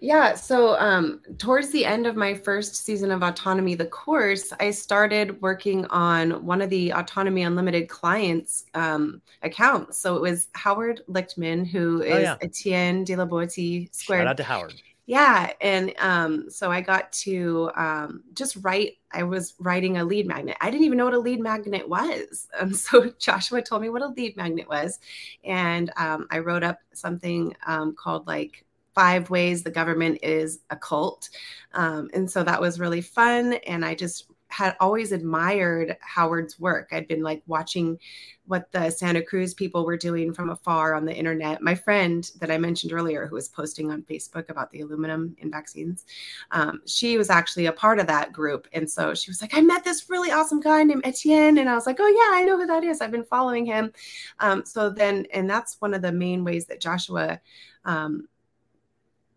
[0.00, 0.34] Yeah.
[0.34, 5.40] So, um, towards the end of my first season of Autonomy, the course, I started
[5.40, 9.96] working on one of the Autonomy Unlimited clients' um, accounts.
[9.96, 12.36] So it was Howard Lichtman, who is Oh, yeah.
[12.42, 14.18] Etienne de la Boetie Square.
[14.18, 14.74] shout out to howard
[15.06, 15.52] Yeah.
[15.60, 20.56] And um, so I got to um, just write, I was writing a lead magnet.
[20.62, 22.48] I didn't even know what a lead magnet was.
[22.58, 24.98] And so Joshua told me what a lead magnet was.
[25.44, 28.64] And um, I wrote up something um, called like
[28.94, 31.28] five ways the government is a cult.
[31.74, 33.54] Um, and so that was really fun.
[33.66, 36.90] And I just had always admired Howard's work.
[36.92, 37.98] I'd been like watching
[38.46, 41.60] what the Santa Cruz people were doing from afar on the internet.
[41.60, 45.50] My friend that I mentioned earlier, who was posting on Facebook about the aluminum in
[45.50, 46.04] vaccines,
[46.52, 48.68] um, she was actually a part of that group.
[48.72, 51.58] And so she was like, I met this really awesome guy named Etienne.
[51.58, 53.00] And I was like, oh, yeah, I know who that is.
[53.00, 53.92] I've been following him.
[54.38, 57.40] Um, so then, and that's one of the main ways that Joshua.
[57.84, 58.28] Um,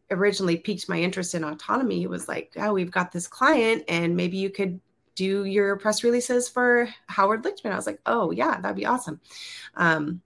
[0.09, 4.15] originally piqued my interest in autonomy He was like oh we've got this client and
[4.15, 4.79] maybe you could
[5.17, 7.71] do your press releases for Howard Lichtman.
[7.71, 9.19] I was like, oh yeah, that'd be awesome.
[9.75, 10.21] Um,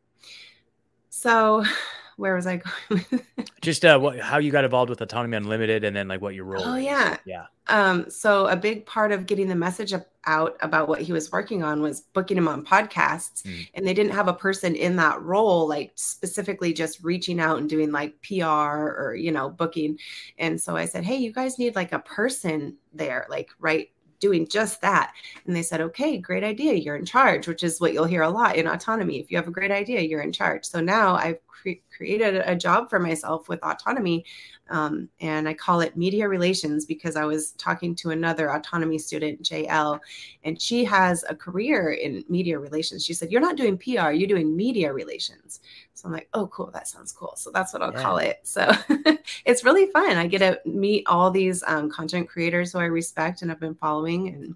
[1.10, 1.64] so
[2.18, 3.06] where was I going?
[3.62, 6.46] Just uh, what, how you got involved with Autonomy Unlimited, and then like what your
[6.46, 6.64] role.
[6.64, 7.46] Oh yeah, yeah.
[7.68, 9.94] Um, so a big part of getting the message
[10.26, 13.68] out about what he was working on was booking him on podcasts, mm.
[13.74, 17.70] and they didn't have a person in that role, like specifically just reaching out and
[17.70, 19.98] doing like PR or you know booking.
[20.38, 23.90] And so I said, hey, you guys need like a person there, like right
[24.22, 25.14] doing just that.
[25.46, 26.74] And they said, okay, great idea.
[26.74, 29.20] You're in charge, which is what you'll hear a lot in autonomy.
[29.20, 30.64] If you have a great idea, you're in charge.
[30.64, 34.26] So now I've cre- created a job for myself with autonomy
[34.72, 39.44] um, and I call it media relations because I was talking to another autonomy student,
[39.44, 40.00] JL,
[40.46, 43.06] and she has a career in media relations.
[43.06, 45.60] She said, You're not doing PR, you're doing media relations.
[45.94, 46.72] So I'm like, Oh, cool.
[46.72, 47.34] That sounds cool.
[47.36, 48.02] So that's what I'll yeah.
[48.02, 48.40] call it.
[48.44, 48.72] So
[49.46, 50.16] it's really fun.
[50.16, 53.76] I get to meet all these um, content creators who I respect and have been
[53.76, 54.30] following.
[54.30, 54.56] And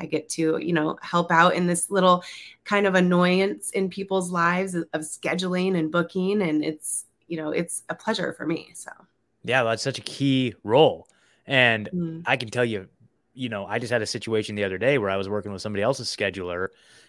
[0.00, 2.24] I get to, you know, help out in this little
[2.64, 6.42] kind of annoyance in people's lives of, scheduling and booking.
[6.42, 8.70] And it's, you know, it's a pleasure for me.
[8.74, 8.90] So
[9.44, 11.08] yeah, that's such a key role.
[11.46, 12.22] And mm.
[12.26, 12.88] I can tell you,
[13.34, 15.62] you know, I just had a situation the other day where I was working with
[15.62, 16.68] somebody else's scheduler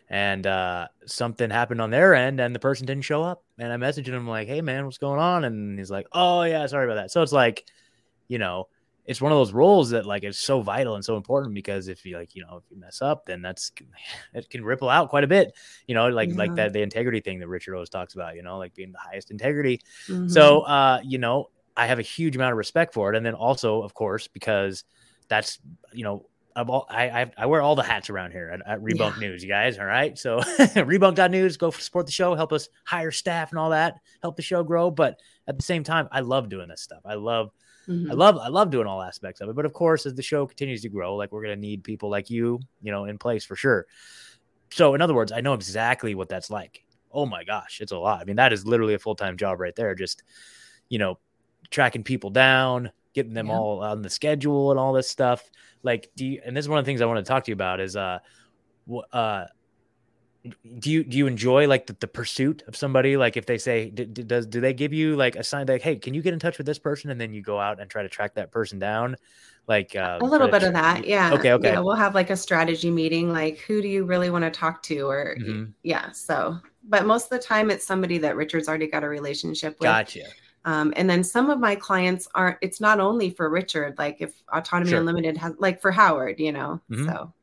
[0.10, 3.44] and uh, something happened on their end and the person didn't show up.
[3.58, 5.44] And I messaged him like, hey, man, what's going on?
[5.44, 7.12] And he's like, oh, yeah, sorry about that.
[7.12, 7.66] So it's like,
[8.28, 8.68] you know,
[9.06, 12.06] it's one of those roles that like is so vital and so important because if
[12.06, 13.72] you like you know if you mess up then that's
[14.34, 15.54] it can ripple out quite a bit
[15.88, 16.36] you know like yeah.
[16.36, 19.00] like that the integrity thing that richard always talks about you know like being the
[19.00, 20.28] highest integrity mm-hmm.
[20.28, 23.18] so uh you know I have a huge amount of respect for it.
[23.18, 24.84] And then also, of course, because
[25.28, 25.60] that's
[25.94, 29.14] you know all, I, I, I wear all the hats around here at, at Rebunk
[29.14, 29.30] yeah.
[29.30, 29.80] News, you guys.
[29.80, 33.96] All right, so Rebunk.news, go support the show, help us hire staff and all that,
[34.22, 34.92] help the show grow.
[34.92, 37.02] But at the same time, I love doing this stuff.
[37.06, 37.52] I love,
[37.88, 38.12] mm-hmm.
[38.12, 39.56] I love, I love doing all aspects of it.
[39.56, 42.30] But of course, as the show continues to grow, like we're gonna need people like
[42.30, 43.86] you, you know, in place for sure.
[44.72, 46.84] So in other words, I know exactly what that's like.
[47.12, 48.22] Oh my gosh, it's a lot.
[48.22, 49.96] I mean, that is literally a full time job right there.
[49.96, 50.24] Just
[50.92, 51.18] you know,
[51.70, 53.54] tracking people down, getting them yeah.
[53.54, 55.50] all on the schedule and all this stuff.
[55.84, 57.52] Like, do you, and this is one of the things I want to talk to
[57.52, 58.20] you about is, uh,
[59.12, 59.46] uh,
[60.80, 63.18] do you do you enjoy like the, the pursuit of somebody?
[63.18, 65.96] Like if they say do, does do they give you like a sign like hey
[65.96, 67.12] can you get in touch with this person?
[67.12, 69.16] And then you go out and try to track that person down?
[69.68, 71.34] Like uh, a little bit of that yeah.
[71.34, 71.70] okay okay.
[71.74, 74.82] Yeah, we'll have like a strategy meeting like who do you really want to talk
[74.84, 75.02] to?
[75.08, 75.72] or mm-hmm.
[75.84, 79.74] yeah so but most of the time it's somebody that richard's already got a relationship
[79.80, 79.88] with.
[79.88, 80.24] Gotcha.
[80.66, 84.32] Um, and then some of my clients aren't, it's not only for Richard, like if
[84.54, 85.00] Autonomy sure.
[85.00, 87.08] Unlimited has, like for Howard, you know, mm-hmm.
[87.08, 87.34] so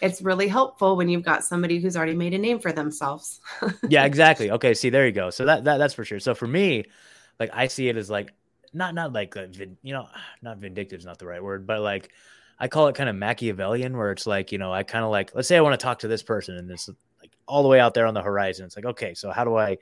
[0.00, 3.40] it's really helpful when you've got somebody who's already made a name for themselves.
[3.88, 4.50] yeah, exactly.
[4.50, 4.74] Okay.
[4.74, 5.30] See, there you go.
[5.30, 6.20] So that, that, that's for sure.
[6.20, 6.84] So for me,
[7.38, 8.32] like I see it as like,
[8.72, 9.48] not, not like, a,
[9.82, 10.08] you know,
[10.42, 12.10] not vindictive is not the right word, but like,
[12.60, 15.32] I call it kind of Machiavellian where it's like, you know, I kind of like,
[15.34, 16.88] let's say I want to talk to this person and this
[17.20, 18.66] like all the way out there on the horizon.
[18.66, 19.78] It's like, okay, so how do I,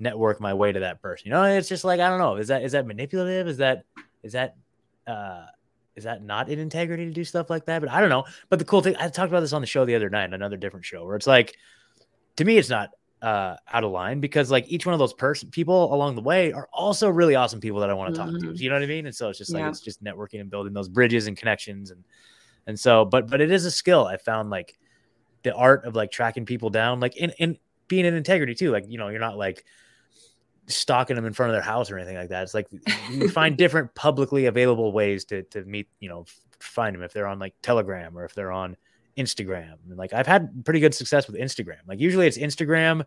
[0.00, 1.26] network my way to that person.
[1.26, 2.36] You know, it's just like I don't know.
[2.36, 3.46] Is that is that manipulative?
[3.46, 3.84] Is that
[4.22, 4.56] is that
[5.06, 5.44] uh
[6.00, 7.80] is that not in integrity to do stuff like that?
[7.80, 8.24] But I don't know.
[8.48, 10.56] But the cool thing I talked about this on the show the other night, another
[10.56, 11.56] different show, where it's like
[12.36, 12.90] to me it's not
[13.22, 16.52] uh out of line because like each one of those person people along the way
[16.52, 18.32] are also really awesome people that I want to mm-hmm.
[18.32, 18.62] talk to.
[18.62, 19.06] You know what I mean?
[19.06, 19.68] And so it's just like yeah.
[19.68, 22.02] it's just networking and building those bridges and connections and
[22.66, 24.78] and so but but it is a skill I found like
[25.42, 27.58] the art of like tracking people down like in in
[27.90, 28.70] being in integrity too.
[28.70, 29.66] Like, you know, you're not like
[30.70, 32.42] stalking them in front of their house or anything like that.
[32.42, 32.68] It's like
[33.10, 36.24] you find different publicly available ways to to meet, you know,
[36.58, 38.76] find them if they're on like Telegram or if they're on
[39.16, 39.74] Instagram.
[39.88, 41.80] And like I've had pretty good success with Instagram.
[41.86, 43.04] Like usually it's Instagram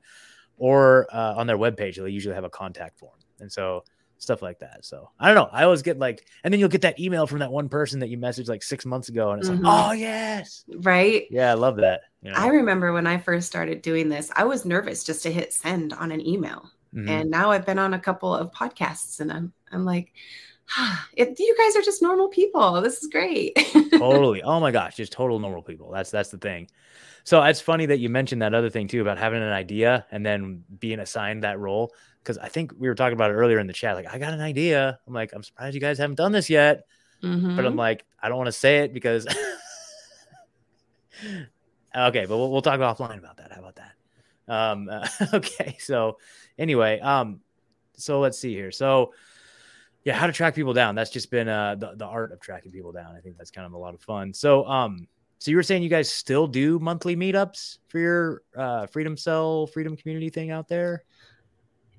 [0.58, 3.18] or uh, on their webpage, they usually have a contact form.
[3.40, 3.84] And so
[4.24, 4.84] stuff like that.
[4.84, 5.50] So I don't know.
[5.52, 8.10] I always get like, and then you'll get that email from that one person that
[8.10, 9.64] you messaged like six months ago, and it's mm-hmm.
[9.64, 11.26] like, oh yes, right?
[11.30, 12.02] Yeah, I love that.
[12.22, 12.38] You know?
[12.38, 15.94] I remember when I first started doing this, I was nervous just to hit send
[15.94, 16.72] on an email.
[16.94, 17.10] Mm-hmm.
[17.10, 20.14] And now I've been on a couple of podcasts and I'm I'm like,
[21.16, 22.82] it, you guys are just normal people.
[22.82, 23.56] This is great.
[23.92, 24.42] totally.
[24.44, 25.92] Oh my gosh, just total normal people.
[25.92, 26.70] That's that's the thing.
[27.24, 30.26] So it's funny that you mentioned that other thing too about having an idea and
[30.26, 31.94] then being assigned that role.
[32.22, 33.96] Because I think we were talking about it earlier in the chat.
[33.96, 35.00] Like, I got an idea.
[35.08, 36.86] I'm like, I'm surprised you guys haven't done this yet.
[37.22, 37.56] Mm-hmm.
[37.56, 39.26] But I'm like, I don't want to say it because.
[41.96, 43.52] okay, but we'll, we'll talk offline about that.
[43.52, 43.94] How about that?
[44.48, 46.18] Um, uh, okay, so
[46.58, 47.40] anyway, um,
[47.96, 48.72] so let's see here.
[48.72, 49.14] So
[50.04, 50.96] yeah, how to track people down.
[50.96, 53.16] That's just been uh the, the art of tracking people down.
[53.16, 54.34] I think that's kind of a lot of fun.
[54.34, 55.08] So um
[55.40, 59.68] so you were saying you guys still do monthly meetups for your uh freedom cell
[59.68, 61.04] freedom community thing out there?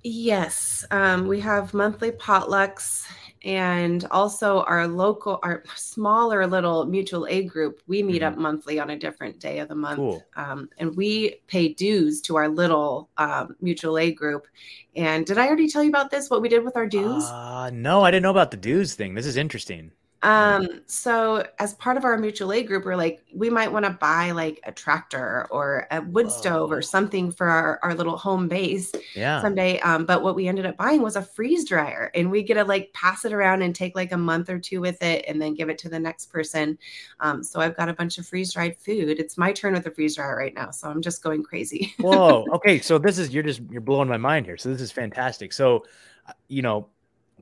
[0.06, 3.06] Yes, um, we have monthly potlucks
[3.42, 7.80] and also our local, our smaller little mutual aid group.
[7.86, 8.34] We meet mm-hmm.
[8.34, 10.22] up monthly on a different day of the month, cool.
[10.36, 14.46] um, and we pay dues to our little um, mutual aid group.
[14.94, 16.28] And did I already tell you about this?
[16.28, 17.24] What we did with our dues?
[17.24, 19.14] Uh, no, I didn't know about the dues thing.
[19.14, 19.90] This is interesting.
[20.24, 23.90] Um, so as part of our mutual aid group, we're like, we might want to
[23.90, 26.32] buy like a tractor or a wood Whoa.
[26.32, 29.42] stove or something for our, our little home base yeah.
[29.42, 29.78] someday.
[29.80, 32.64] Um, but what we ended up buying was a freeze dryer and we get to
[32.64, 35.54] like pass it around and take like a month or two with it and then
[35.54, 36.78] give it to the next person.
[37.20, 39.20] Um, so I've got a bunch of freeze dried food.
[39.20, 40.70] It's my turn with the freeze dryer right now.
[40.70, 41.92] So I'm just going crazy.
[42.00, 42.46] Whoa.
[42.50, 42.80] Okay.
[42.80, 44.56] So this is, you're just, you're blowing my mind here.
[44.56, 45.52] So this is fantastic.
[45.52, 45.84] So,
[46.26, 46.88] uh, you know,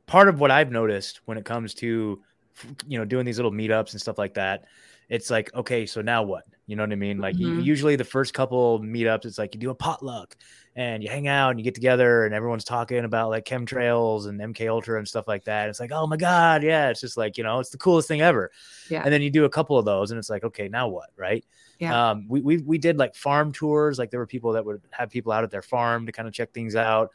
[0.07, 2.21] part of what I've noticed when it comes to,
[2.87, 4.65] you know, doing these little meetups and stuff like that,
[5.09, 6.45] it's like, okay, so now what?
[6.67, 7.19] You know what I mean?
[7.19, 7.61] Like mm-hmm.
[7.61, 10.37] usually the first couple meetups, it's like you do a potluck
[10.75, 14.41] and you hang out and you get together and everyone's talking about like chemtrails and
[14.41, 15.69] MK Ultra and stuff like that.
[15.69, 16.89] It's like, oh my God, yeah.
[16.89, 18.51] It's just like, you know, it's the coolest thing ever.
[18.89, 19.03] Yeah.
[19.05, 21.11] And then you do a couple of those and it's like, okay, now what?
[21.17, 21.45] Right.
[21.79, 22.11] Yeah.
[22.11, 23.99] Um, we, we, we did like farm tours.
[23.99, 26.33] Like there were people that would have people out at their farm to kind of
[26.33, 27.11] check things out.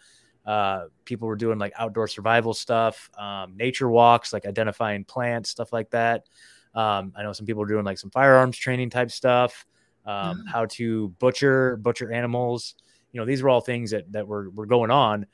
[0.47, 5.73] Uh, people were doing like outdoor survival stuff, um, nature walks, like identifying plants, stuff
[5.73, 6.25] like that.
[6.73, 9.65] Um, I know some people are doing like some firearms training type stuff,
[10.05, 12.75] um, how to butcher butcher animals.
[13.11, 15.25] You know, these were all things that that were were going on.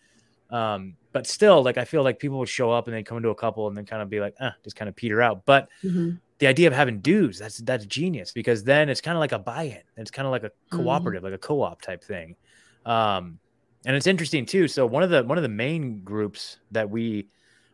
[0.50, 3.30] Um, but still, like I feel like people would show up and then come into
[3.30, 5.46] a couple and then kind of be like, eh, just kind of peter out.
[5.46, 6.12] But mm-hmm.
[6.40, 9.40] the idea of having dues, that's that's genius because then it's kind of like a
[9.40, 9.84] buy-in.
[9.96, 10.78] It's kind of like a mm-hmm.
[10.78, 11.34] cooperative, mm-hmm.
[11.34, 12.36] like a co-op type thing.
[12.86, 13.40] Um,
[13.86, 14.68] and it's interesting too.
[14.68, 17.28] So one of the one of the main groups that we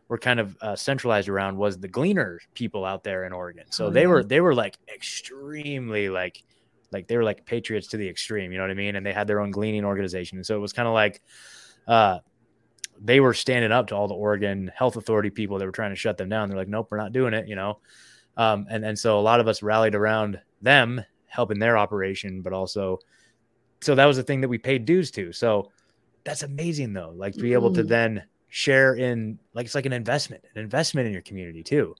[0.08, 3.66] were kind of uh, centralized around was the Gleaner people out there in Oregon.
[3.70, 4.06] So oh, they yeah.
[4.08, 6.42] were they were like extremely like
[6.90, 8.50] like they were like patriots to the extreme.
[8.50, 8.96] You know what I mean?
[8.96, 10.38] And they had their own gleaning organization.
[10.38, 11.22] And so it was kind of like
[11.86, 12.18] uh,
[13.00, 15.96] they were standing up to all the Oregon health authority people that were trying to
[15.96, 16.48] shut them down.
[16.48, 17.46] They're like, nope, we're not doing it.
[17.46, 17.78] You know.
[18.36, 22.52] Um, and and so a lot of us rallied around them helping their operation, but
[22.52, 22.98] also
[23.80, 25.32] so that was the thing that we paid dues to.
[25.32, 25.70] So
[26.24, 27.12] that's amazing though.
[27.14, 27.88] Like to be able to mm.
[27.88, 31.94] then share in like it's like an investment, an investment in your community too.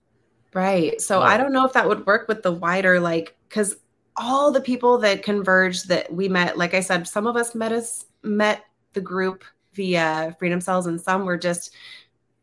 [0.52, 1.00] Right.
[1.00, 1.22] So oh.
[1.22, 3.76] I don't know if that would work with the wider like because
[4.16, 7.72] all the people that converged that we met, like I said, some of us met
[7.72, 11.74] us met the group via Freedom Cells, and some were just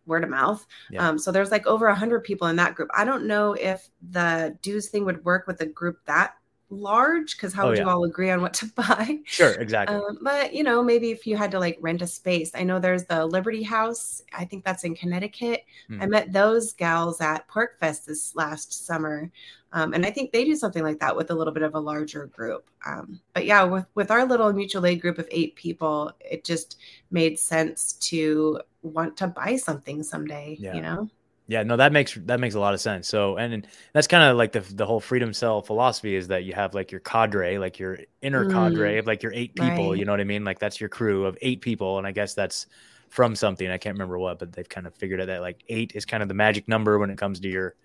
[0.05, 0.65] word of mouth.
[0.89, 1.07] Yeah.
[1.07, 2.89] Um, so there's like over a hundred people in that group.
[2.95, 6.33] I don't know if the dues thing would work with a group that
[6.69, 7.85] large because how oh, would yeah.
[7.85, 9.19] you all agree on what to buy?
[9.25, 9.95] Sure, exactly.
[9.95, 12.79] Um, but you know, maybe if you had to like rent a space, I know
[12.79, 14.21] there's the Liberty House.
[14.33, 15.63] I think that's in Connecticut.
[15.87, 16.01] Hmm.
[16.01, 19.31] I met those gals at PorcFest this last summer,
[19.73, 21.79] um, and I think they do something like that with a little bit of a
[21.79, 22.69] larger group.
[22.85, 26.77] Um, but yeah, with with our little mutual aid group of eight people, it just
[27.11, 30.57] made sense to want to buy something someday.
[30.59, 30.75] Yeah.
[30.75, 31.09] You know.
[31.49, 33.07] Yeah, no, that makes that makes a lot of sense.
[33.07, 36.43] So, and, and that's kind of like the the whole freedom cell philosophy is that
[36.43, 39.91] you have like your cadre, like your inner mm, cadre of like your eight people.
[39.91, 39.99] Right.
[39.99, 40.43] You know what I mean?
[40.43, 42.67] Like that's your crew of eight people, and I guess that's
[43.09, 45.93] from something I can't remember what, but they've kind of figured out that like eight
[45.95, 47.75] is kind of the magic number when it comes to your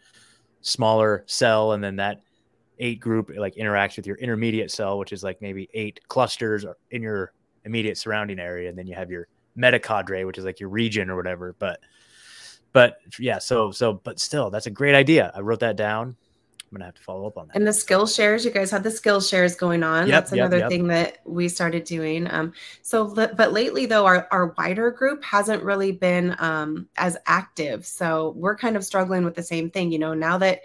[0.60, 2.20] smaller cell, and then that
[2.80, 7.00] eight group like interacts with your intermediate cell, which is like maybe eight clusters in
[7.00, 7.32] your
[7.64, 11.10] immediate surrounding area, and then you have your meta cadre, which is like your region
[11.10, 11.78] or whatever, but
[12.72, 15.32] but yeah, so so but still, that's a great idea.
[15.34, 16.16] I wrote that down.
[16.72, 17.56] I'm gonna have to follow up on that.
[17.56, 20.06] And the skill shares, you guys had the skill shares going on.
[20.06, 20.70] Yep, That's another yep, yep.
[20.70, 22.26] thing that we started doing.
[22.30, 27.84] Um, so, but lately though, our our wider group hasn't really been um, as active.
[27.84, 29.92] So we're kind of struggling with the same thing.
[29.92, 30.62] You know, now that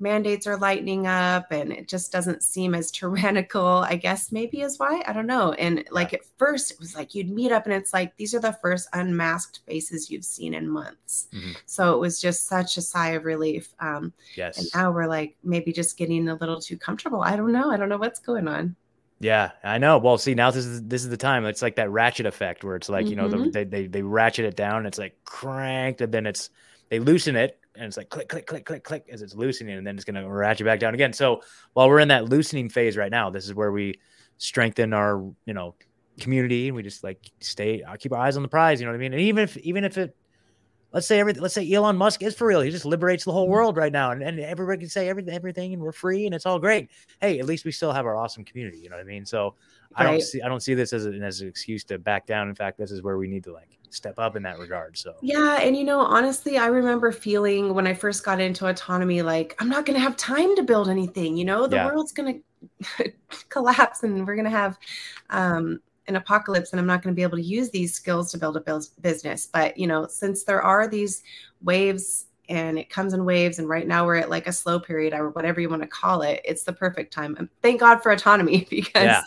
[0.00, 4.78] mandates are lightening up and it just doesn't seem as tyrannical i guess maybe is
[4.78, 7.74] why i don't know and like at first it was like you'd meet up and
[7.74, 11.52] it's like these are the first unmasked faces you've seen in months mm-hmm.
[11.66, 15.36] so it was just such a sigh of relief um yes and now we're like
[15.44, 18.48] maybe just getting a little too comfortable i don't know i don't know what's going
[18.48, 18.74] on
[19.22, 19.98] yeah, I know.
[19.98, 21.44] Well, see, now this is this is the time.
[21.44, 23.10] It's like that ratchet effect where it's like mm-hmm.
[23.10, 23.50] you know the, mm-hmm.
[23.50, 24.86] they, they they ratchet it down.
[24.86, 26.48] it's like cranked, and then it's
[26.88, 29.86] they loosen it and it's like click, click, click, click, click as it's loosening, and
[29.86, 31.12] then it's going to ratchet back down again.
[31.12, 31.42] So
[31.74, 34.00] while we're in that loosening phase right now, this is where we
[34.38, 35.74] strengthen our, you know,
[36.18, 38.80] community and we just like stay, uh, keep our eyes on the prize.
[38.80, 39.12] You know what I mean?
[39.12, 40.16] And even if, even if it,
[40.92, 42.60] let's say everything, let's say Elon Musk is for real.
[42.60, 43.52] He just liberates the whole mm-hmm.
[43.52, 46.46] world right now, and, and everybody can say everything, everything, and we're free, and it's
[46.46, 46.90] all great.
[47.20, 48.78] Hey, at least we still have our awesome community.
[48.78, 49.24] You know what I mean?
[49.24, 49.54] So
[49.98, 50.06] right.
[50.06, 52.48] I don't see, I don't see this as, a, as an excuse to back down.
[52.48, 54.96] In fact, this is where we need to like step up in that regard.
[54.96, 59.22] So yeah, and you know, honestly, I remember feeling when I first got into autonomy,
[59.22, 61.36] like I'm not going to have time to build anything.
[61.36, 61.86] You know, the yeah.
[61.86, 62.42] world's going
[62.96, 63.12] to
[63.48, 64.78] collapse, and we're going to have
[65.30, 68.38] um, an apocalypse, and I'm not going to be able to use these skills to
[68.38, 69.46] build a business.
[69.46, 71.22] But you know, since there are these
[71.62, 75.14] waves and it comes in waves and right now we're at like a slow period
[75.14, 78.12] or whatever you want to call it it's the perfect time and thank god for
[78.12, 79.22] autonomy because yeah.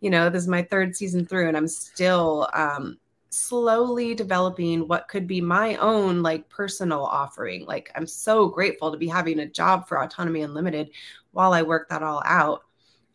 [0.00, 2.96] you know this is my third season through and i'm still um,
[3.36, 7.66] slowly developing what could be my own like personal offering.
[7.66, 10.90] Like I'm so grateful to be having a job for Autonomy Unlimited
[11.32, 12.62] while I work that all out.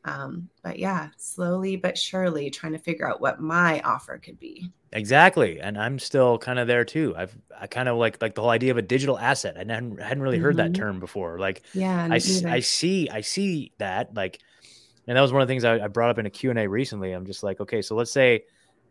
[0.04, 4.72] Um, but yeah, slowly but surely trying to figure out what my offer could be.
[4.94, 7.14] Exactly, and I'm still kind of there too.
[7.16, 9.56] I've I kind of like like the whole idea of a digital asset.
[9.56, 10.74] I hadn't, hadn't really heard mm-hmm.
[10.74, 11.38] that term before.
[11.40, 14.40] Like, yeah, I, I see I see that like,
[15.08, 16.60] and that was one of the things I, I brought up in a Q and
[16.60, 17.12] A recently.
[17.12, 18.44] I'm just like, okay, so let's say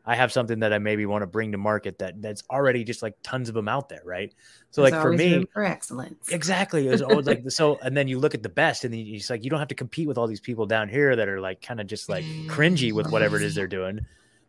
[0.06, 3.02] I have something that I maybe want to bring to market that that's already just
[3.02, 4.32] like tons of them out there, right?
[4.70, 6.88] So There's like for me, for excellence, exactly.
[6.88, 9.30] It was always like so, and then you look at the best, and then it's
[9.30, 11.60] like you don't have to compete with all these people down here that are like
[11.60, 14.00] kind of just like cringy with whatever it is they're doing.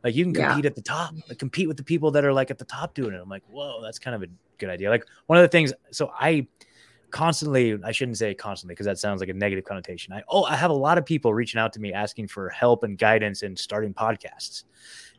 [0.04, 0.70] Like you can compete yeah.
[0.70, 3.14] at the top, like compete with the people that are like at the top doing
[3.14, 3.22] it.
[3.22, 4.28] I'm like, whoa, that's kind of a
[4.58, 4.90] good idea.
[4.90, 6.48] Like one of the things, so I
[7.12, 10.56] constantly i shouldn't say constantly because that sounds like a negative connotation i oh i
[10.56, 13.56] have a lot of people reaching out to me asking for help and guidance in
[13.56, 14.64] starting podcasts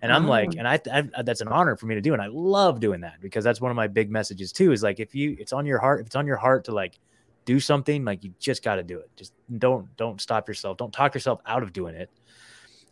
[0.03, 0.59] and I'm like, oh.
[0.59, 3.21] and I, I, that's an honor for me to do, and I love doing that
[3.21, 4.73] because that's one of my big messages too.
[4.73, 6.99] Is like if you, it's on your heart, if it's on your heart to like
[7.45, 9.09] do something, like you just got to do it.
[9.17, 10.77] Just don't don't stop yourself.
[10.77, 12.11] Don't talk yourself out of doing it.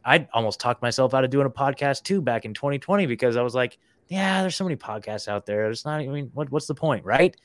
[0.04, 3.42] I almost talked myself out of doing a podcast too back in 2020 because I
[3.42, 3.76] was like,
[4.08, 5.68] yeah, there's so many podcasts out there.
[5.68, 6.00] It's not.
[6.00, 7.36] I mean, what what's the point, right?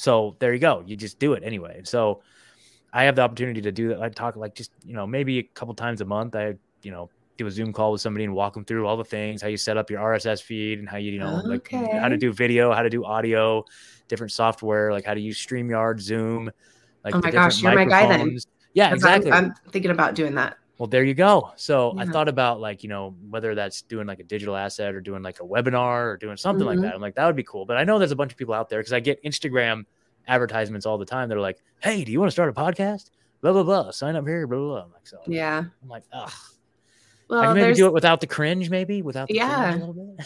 [0.00, 0.82] So there you go.
[0.86, 1.82] You just do it anyway.
[1.84, 2.22] So
[2.90, 4.00] I have the opportunity to do that.
[4.00, 6.34] I talk like just you know maybe a couple times a month.
[6.34, 9.04] I you know do a Zoom call with somebody and walk them through all the
[9.04, 11.82] things, how you set up your RSS feed and how you, you know, oh, okay.
[11.82, 13.62] like how to do video, how to do audio,
[14.08, 16.50] different software, like how to use StreamYard, Zoom.
[17.04, 18.38] Like oh my gosh, you're my guy then.
[18.72, 19.30] Yeah, exactly.
[19.30, 20.56] I'm, I'm, thinking about doing that.
[20.80, 21.52] Well, there you go.
[21.56, 22.02] So yeah.
[22.02, 25.22] I thought about like, you know, whether that's doing like a digital asset or doing
[25.22, 26.80] like a webinar or doing something mm-hmm.
[26.80, 26.94] like that.
[26.94, 27.66] I'm like, that would be cool.
[27.66, 29.84] But I know there's a bunch of people out there because I get Instagram
[30.26, 31.28] advertisements all the time.
[31.28, 33.10] They're like, hey, do you want to start a podcast?
[33.42, 33.90] Blah, blah, blah.
[33.90, 34.82] Sign up here, blah, blah, blah.
[34.84, 35.64] I'm like, so yeah.
[35.82, 36.32] I'm like, ugh
[37.30, 39.78] well, I can maybe do it without the cringe, maybe without the yeah,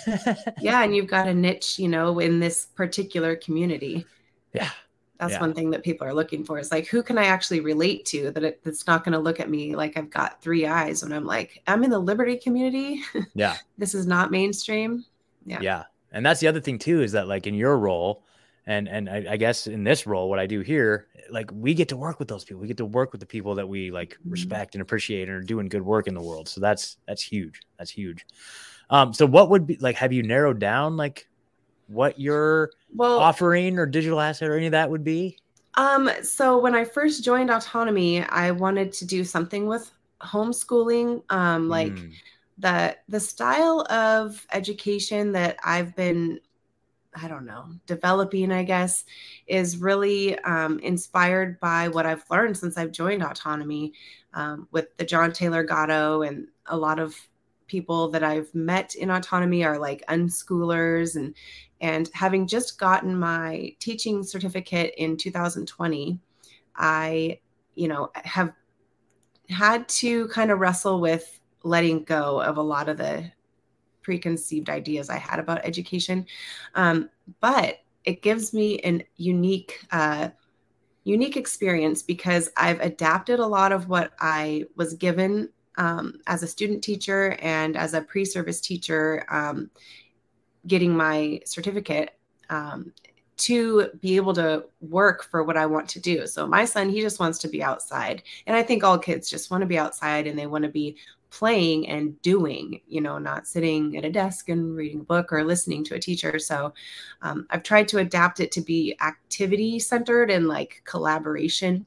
[0.61, 4.07] yeah, and you've got a niche, you know, in this particular community.
[4.55, 4.71] Yeah,
[5.19, 5.41] that's yeah.
[5.41, 6.59] one thing that people are looking for.
[6.59, 9.41] Is like, who can I actually relate to that it, that's not going to look
[9.41, 13.03] at me like I've got three eyes when I'm like, I'm in the liberty community.
[13.35, 15.05] Yeah, this is not mainstream.
[15.47, 18.23] Yeah, yeah, and that's the other thing too is that like in your role,
[18.67, 21.89] and and I, I, guess in this role what i do here like we get
[21.89, 24.11] to work with those people we get to work with the people that we like
[24.15, 24.31] mm-hmm.
[24.31, 27.61] respect and appreciate and are doing good work in the world so that's that's huge
[27.79, 28.27] that's huge
[28.91, 31.29] um so what would be like have you narrowed down like
[31.89, 35.39] what your well, offering or digital asset or any of that would be
[35.75, 41.69] um so when i first joined autonomy i wanted to do something with homeschooling um
[41.69, 42.13] like mm.
[42.59, 46.41] the the style of education that i've been
[47.17, 49.05] I don't know, developing, I guess,
[49.47, 53.93] is really um, inspired by what I've learned since I've joined Autonomy
[54.33, 57.15] um, with the John Taylor Gatto and a lot of
[57.67, 61.35] people that I've met in autonomy are like unschoolers and
[61.85, 66.19] and having just gotten my teaching certificate in 2020
[66.77, 67.39] I
[67.75, 68.53] you know have
[69.49, 73.31] had to kind of wrestle with letting go of a lot of the
[74.03, 76.27] preconceived ideas I had about education.
[76.75, 77.11] Um,
[77.41, 80.29] but it gives me an unique, uh,
[81.05, 86.47] unique experience because I've adapted a lot of what I was given um, as a
[86.47, 89.71] student teacher and as a pre-service teacher, um,
[90.67, 92.11] getting my certificate
[92.51, 92.93] um,
[93.37, 96.27] to be able to work for what I want to do.
[96.27, 98.23] So my son, he just wants to be outside.
[98.47, 100.97] And I think all kids just want to be outside and they want to be
[101.31, 105.43] playing and doing, you know, not sitting at a desk and reading a book or
[105.43, 106.39] listening to a teacher.
[106.39, 106.73] So
[107.23, 111.87] um, I've tried to adapt it to be activity centered and like collaboration.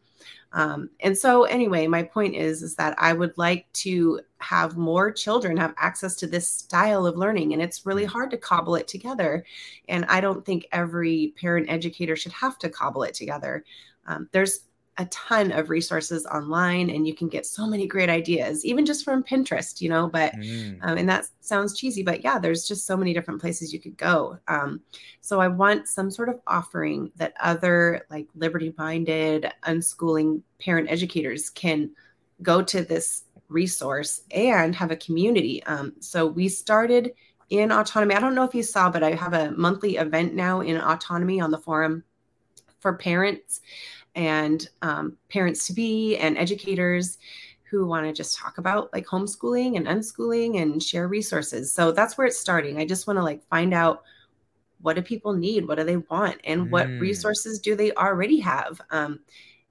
[0.58, 5.12] Um, and so anyway, my point is is that I would like to have more
[5.12, 8.88] children have access to this style of learning and it's really hard to cobble it
[8.88, 9.46] together.
[9.88, 13.64] And i don't think every parent educator should have to cobble it together.
[14.08, 14.62] Um, there's
[14.98, 19.06] a ton of resources online and you can get so many great ideas even just
[19.06, 20.78] from pinterest you know but mm.
[20.82, 23.98] um, and that sounds cheesy but yeah there's just so many different places you could
[23.98, 24.38] go.
[24.48, 24.82] Um,
[25.22, 31.50] so i want some sort of offering that other like liberty minded unschooling parent educators
[31.50, 31.92] can
[32.42, 35.64] go to this resource and have a community.
[35.64, 37.14] Um, so we started
[37.50, 38.14] in autonomy.
[38.14, 41.40] I don't know if you saw but i have a monthly event now in autonomy
[41.40, 42.04] on the forum
[42.80, 43.62] for parents
[44.18, 47.20] and um, parents to be and educators
[47.70, 51.72] who want to just talk about like homeschooling and unschooling and share resources.
[51.72, 52.80] So that's where it's starting.
[52.80, 54.04] I just want to like find out
[54.82, 56.70] what do people need, what do they want, and mm.
[56.72, 58.82] what resources do they already have.
[58.90, 59.20] Um,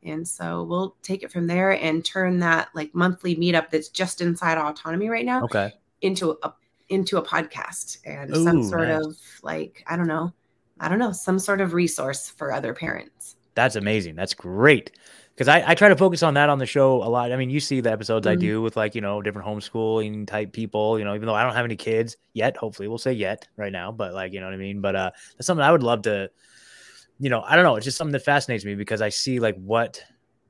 [0.05, 4.21] and so we'll take it from there and turn that like monthly meetup that's just
[4.21, 5.73] inside autonomy right now okay.
[6.03, 6.53] into a
[6.89, 9.05] into a podcast and Ooh, some sort nice.
[9.05, 10.33] of like I don't know,
[10.79, 14.15] I don't know, some sort of resource for other parents that's amazing.
[14.15, 14.93] That's great.
[15.35, 17.33] Because I, I try to focus on that on the show a lot.
[17.33, 18.39] I mean, you see the episodes mm-hmm.
[18.39, 21.43] I do with like, you know, different homeschooling type people, you know, even though I
[21.43, 24.47] don't have any kids yet, hopefully we'll say yet right now, but like, you know
[24.47, 24.81] what I mean?
[24.81, 26.31] But uh that's something I would love to,
[27.19, 27.77] you know, I don't know.
[27.77, 30.03] It's just something that fascinates me because I see like what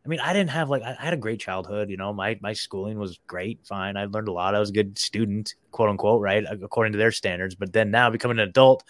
[0.05, 2.13] I mean, I didn't have like I had a great childhood, you know.
[2.13, 3.97] My my schooling was great, fine.
[3.97, 4.55] I learned a lot.
[4.55, 7.57] I was a good student, quote unquote, right, according to their standards.
[7.57, 8.85] But then now becoming an adult,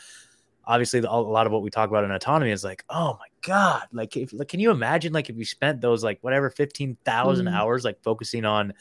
[0.66, 3.26] obviously the, a lot of what we talk about in autonomy is like, oh my
[3.42, 6.96] god, like if like, can you imagine like if you spent those like whatever fifteen
[7.04, 7.54] thousand mm.
[7.54, 8.74] hours like focusing on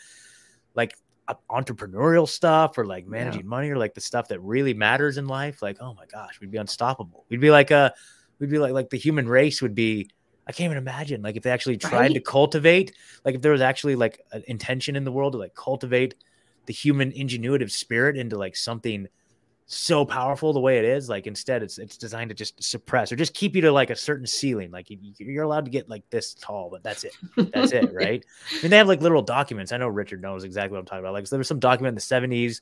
[0.73, 0.95] like
[1.49, 3.47] entrepreneurial stuff or like managing yeah.
[3.47, 6.51] money or like the stuff that really matters in life, like oh my gosh, we'd
[6.51, 7.25] be unstoppable.
[7.29, 7.93] We'd be like a,
[8.39, 10.09] we'd be like like the human race would be.
[10.47, 12.13] I can't even imagine like if they actually tried right?
[12.13, 15.55] to cultivate, like if there was actually like an intention in the world to like
[15.55, 16.13] cultivate
[16.67, 19.07] the human ingenuitive spirit into like something
[19.67, 23.15] so powerful the way it is like instead it's it's designed to just suppress or
[23.15, 24.85] just keep you to like a certain ceiling like
[25.17, 27.13] you're allowed to get like this tall but that's it.
[27.35, 28.23] That's it right?
[28.51, 29.71] I mean they have like literal documents.
[29.71, 31.13] I know richard knows exactly what i'm talking about.
[31.13, 32.01] Like so there was some document in the
[32.37, 32.61] 70s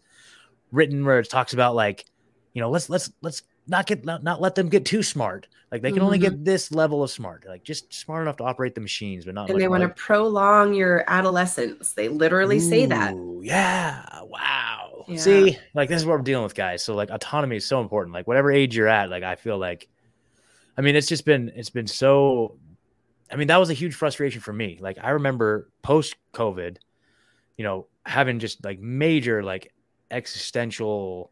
[0.72, 2.06] written where it talks about like
[2.54, 5.48] you know let's let's let's not get not, not let them get too smart.
[5.74, 6.06] Like they can mm-hmm.
[6.06, 9.36] only get this level of smart like just smart enough to operate the machines but
[9.36, 11.92] not and they want to prolong your adolescence.
[11.92, 13.14] They literally Ooh, say that.
[13.42, 14.06] Yeah.
[14.24, 15.18] Wow yeah.
[15.18, 18.14] see like this is what we're dealing with guys so like autonomy is so important
[18.14, 19.88] like whatever age you're at like i feel like
[20.78, 22.58] i mean it's just been it's been so
[23.32, 26.78] i mean that was a huge frustration for me like i remember post covid
[27.58, 29.74] you know having just like major like
[30.12, 31.32] existential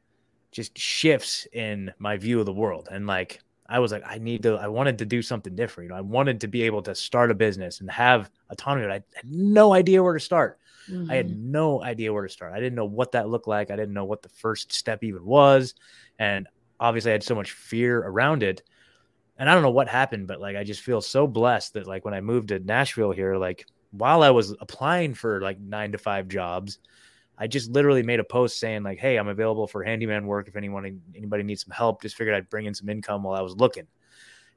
[0.52, 2.90] just shifts in my view of the world.
[2.92, 5.86] And like, I was like, I need to, I wanted to do something different.
[5.86, 8.86] You know, I wanted to be able to start a business and have autonomy.
[8.86, 10.60] But I had no idea where to start.
[10.90, 11.12] Mm-hmm.
[11.12, 11.52] I had mm-hmm.
[11.52, 12.54] no idea where to start.
[12.54, 13.72] I didn't know what that looked like.
[13.72, 15.76] I didn't know what the first step even was.
[16.20, 16.48] And
[16.80, 18.64] obviously, I had so much fear around it.
[19.38, 22.06] And I don't know what happened, but like, I just feel so blessed that like
[22.06, 25.98] when I moved to Nashville here, like while I was applying for like nine to
[25.98, 26.80] five jobs,
[27.38, 30.56] I just literally made a post saying like, "Hey, I'm available for handyman work if
[30.56, 33.56] anyone anybody needs some help." Just figured I'd bring in some income while I was
[33.56, 33.88] looking,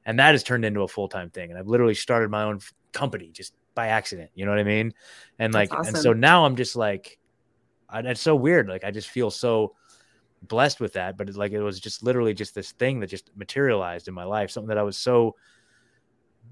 [0.05, 1.49] and that has turned into a full time thing.
[1.49, 2.59] And I've literally started my own
[2.93, 4.31] company just by accident.
[4.33, 4.93] You know what I mean?
[5.37, 5.95] And like, awesome.
[5.95, 7.19] and so now I'm just like,
[7.89, 8.67] I, it's so weird.
[8.67, 9.75] Like I just feel so
[10.41, 11.17] blessed with that.
[11.17, 14.49] But like it was just literally just this thing that just materialized in my life,
[14.49, 15.35] something that I was so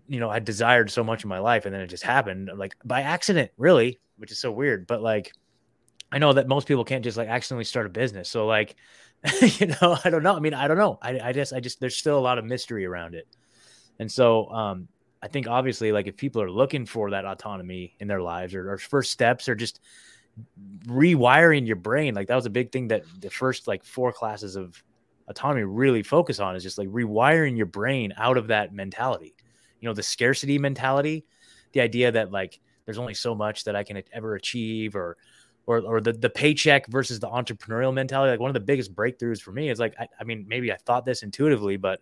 [0.08, 2.76] you know, I desired so much in my life, and then it just happened like
[2.84, 4.86] by accident, really, which is so weird.
[4.86, 5.32] But like,
[6.12, 8.30] I know that most people can't just like accidentally start a business.
[8.30, 8.76] So like,
[9.42, 10.36] you know, I don't know.
[10.36, 11.00] I mean, I don't know.
[11.02, 13.28] I, I just, I just, there's still a lot of mystery around it.
[14.00, 14.88] And so, um,
[15.24, 18.74] I think obviously like if people are looking for that autonomy in their lives or,
[18.74, 19.80] or first steps or just
[20.86, 24.58] rewiring your brain, like that was a big thing that the first like four classes
[24.58, 24.84] of
[25.30, 29.34] autonomy really focus on is just like rewiring your brain out of that mentality.
[29.80, 31.24] You know, the scarcity mentality,
[31.72, 35.16] the idea that like there's only so much that I can ever achieve or
[35.68, 38.32] or or the the paycheck versus the entrepreneurial mentality.
[38.32, 40.76] Like one of the biggest breakthroughs for me is like I, I mean maybe I
[40.76, 42.02] thought this intuitively, but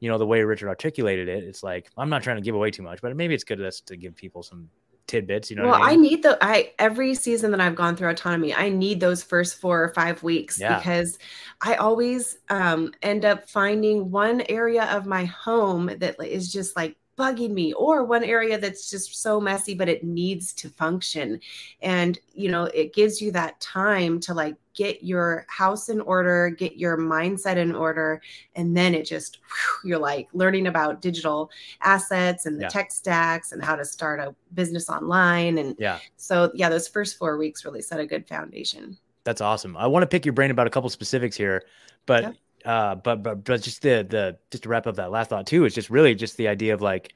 [0.00, 2.70] you know the way Richard articulated it, it's like I'm not trying to give away
[2.70, 4.68] too much, but maybe it's good to, to give people some
[5.06, 5.50] tidbits.
[5.50, 5.88] You know, well, I, mean?
[5.88, 9.60] I, need the I every season that I've gone through autonomy, I need those first
[9.60, 10.78] four or five weeks yeah.
[10.78, 11.18] because
[11.60, 16.96] I always um, end up finding one area of my home that is just like
[17.18, 21.40] bugging me or one area that's just so messy but it needs to function
[21.82, 26.48] and you know it gives you that time to like get your house in order
[26.50, 28.20] get your mindset in order
[28.54, 29.38] and then it just
[29.82, 31.50] whew, you're like learning about digital
[31.82, 32.68] assets and the Yeah.
[32.68, 35.98] tech stacks and how to start a business online and Yeah.
[36.16, 39.76] so yeah those first four weeks really set a good foundation That's awesome.
[39.76, 41.64] I want to pick your brain about a couple specifics here,
[42.06, 42.32] but Yeah.
[42.64, 45.64] Uh, but but but just the the just to wrap up that last thought too
[45.64, 47.12] is just really just the idea of like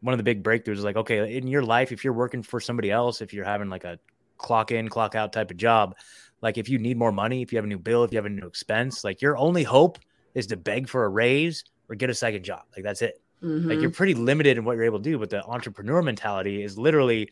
[0.00, 2.60] one of the big breakthroughs is like okay in your life if you're working for
[2.60, 3.98] somebody else if you're having like a
[4.38, 5.96] clock in clock out type of job
[6.42, 8.26] like if you need more money if you have a new bill if you have
[8.26, 9.98] a new expense like your only hope
[10.34, 13.20] is to beg for a raise or get a second job like that's it
[13.68, 13.82] like Mhm.
[13.82, 17.30] you're pretty limited in what you're able to do but the entrepreneur mentality is literally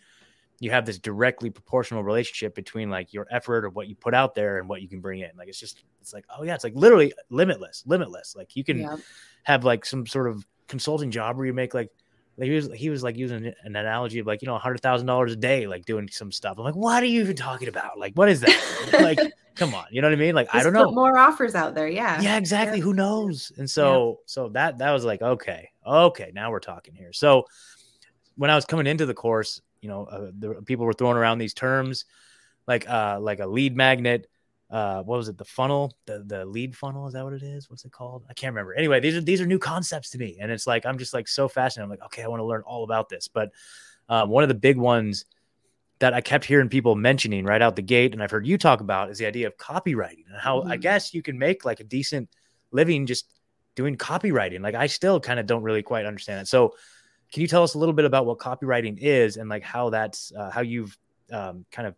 [0.60, 4.34] you have this directly proportional relationship between like your effort or what you put out
[4.34, 5.30] there and what you can bring in.
[5.36, 8.34] Like it's just it's like oh yeah it's like literally limitless limitless.
[8.36, 8.96] Like you can yeah.
[9.42, 11.90] have like some sort of consulting job where you make like
[12.36, 14.80] like he was he was like using an analogy of like you know a hundred
[14.80, 16.58] thousand dollars a day like doing some stuff.
[16.58, 17.98] I'm like what are you even talking about?
[17.98, 18.60] Like what is that?
[19.00, 19.18] Like
[19.56, 20.34] come on you know what i mean?
[20.34, 20.90] Like i don't know.
[20.90, 22.20] more offers out there yeah.
[22.20, 22.80] Yeah exactly.
[22.80, 23.52] Who knows?
[23.56, 27.12] And so so that that was like okay okay now we're talking here.
[27.12, 27.44] So
[28.36, 31.36] when i was coming into the course you know uh, the people were throwing around
[31.38, 32.06] these terms
[32.66, 34.26] like uh like a lead magnet
[34.70, 37.68] uh what was it the funnel the the lead funnel is that what it is?
[37.68, 38.24] What's it called?
[38.30, 38.72] I can't remember.
[38.74, 41.28] Anyway these are these are new concepts to me and it's like i'm just like
[41.28, 41.84] so fascinated.
[41.84, 43.28] I'm like okay i want to learn all about this.
[43.28, 43.50] But
[44.08, 45.26] um, one of the big ones
[45.98, 48.80] that i kept hearing people mentioning right out the gate and i've heard you talk
[48.80, 50.80] about is the idea of copywriting and how i Mhm.
[50.80, 52.28] guess you can make like a decent
[52.72, 53.26] living just
[53.76, 54.60] doing copywriting.
[54.62, 56.48] Like i still kind of don't really quite understand it.
[56.48, 56.74] So
[57.32, 60.32] can you tell us a little bit about what copywriting is and like how that's
[60.36, 60.96] uh, how you've
[61.32, 61.94] um, kind of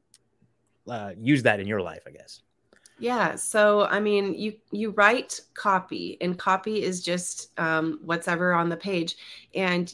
[0.89, 2.43] uh, used that in your life i guess
[2.99, 3.35] Yeah.
[3.37, 8.69] So, I mean, you you write copy, and copy is just um, what's ever on
[8.69, 9.17] the page.
[9.55, 9.93] And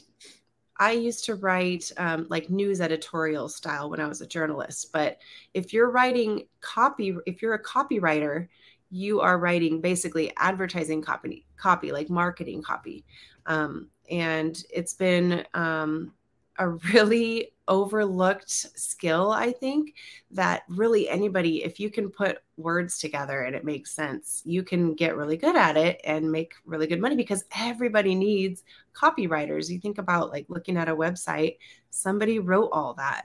[0.77, 4.91] I used to write um, like news editorial style when I was a journalist.
[4.91, 5.17] But
[5.53, 8.47] if you're writing copy, if you're a copywriter,
[8.89, 13.03] you are writing basically advertising copy, copy like marketing copy.
[13.45, 16.13] Um, and it's been um,
[16.57, 19.95] a really overlooked skill, I think,
[20.31, 24.93] that really anybody, if you can put words together and it makes sense, you can
[24.93, 29.69] get really good at it and make really good money because everybody needs copywriters.
[29.69, 31.57] You think about like looking at a website,
[31.89, 33.23] somebody wrote all that.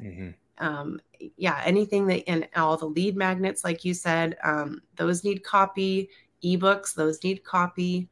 [0.59, 1.01] Um,
[1.37, 6.11] yeah, anything that and all the lead magnets, like you said, um, those need copy,
[6.45, 8.09] ebooks, those need copy.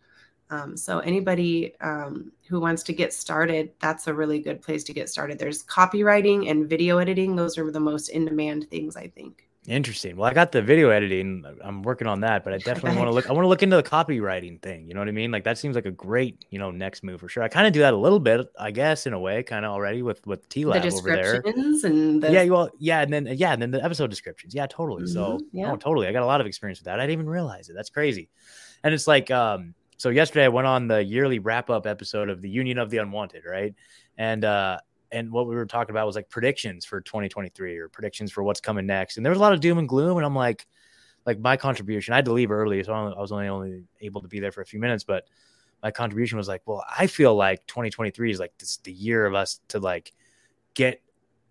[0.50, 4.92] Um, so anybody um, who wants to get started, that's a really good place to
[4.92, 5.38] get started.
[5.38, 9.42] There's copywriting and video editing; those are the most in demand things, I think.
[9.66, 10.14] Interesting.
[10.16, 11.44] Well, I got the video editing.
[11.60, 13.28] I'm working on that, but I definitely want to look.
[13.28, 14.86] I want to look into the copywriting thing.
[14.86, 15.32] You know what I mean?
[15.32, 17.42] Like that seems like a great, you know, next move for sure.
[17.42, 19.72] I kind of do that a little bit, I guess, in a way, kind of
[19.72, 21.42] already with with T The over there.
[21.42, 24.54] descriptions and the Yeah, well, yeah, and then yeah, and then the episode descriptions.
[24.54, 25.06] Yeah, totally.
[25.08, 25.72] So, Mhm, yeah.
[25.72, 26.06] oh, totally.
[26.06, 27.00] I got a lot of experience with that.
[27.00, 27.72] I didn't even realize it.
[27.74, 28.28] That's crazy.
[28.84, 32.42] And it's like, um, so yesterday I went on the yearly wrap up episode of
[32.42, 33.74] the Union of the Unwanted, right?
[34.18, 34.78] And uh,
[35.12, 38.60] and what we were talking about was like predictions for 2023 or predictions for what's
[38.60, 39.16] coming next.
[39.16, 40.66] And there was a lot of doom and gloom, and I'm like,
[41.24, 42.12] like my contribution.
[42.12, 44.60] I had to leave early, so I was only only able to be there for
[44.60, 45.24] a few minutes, but
[45.82, 49.34] my contribution was like, well, I feel like 2023 is like this the year of
[49.34, 50.12] us to like
[50.74, 51.02] get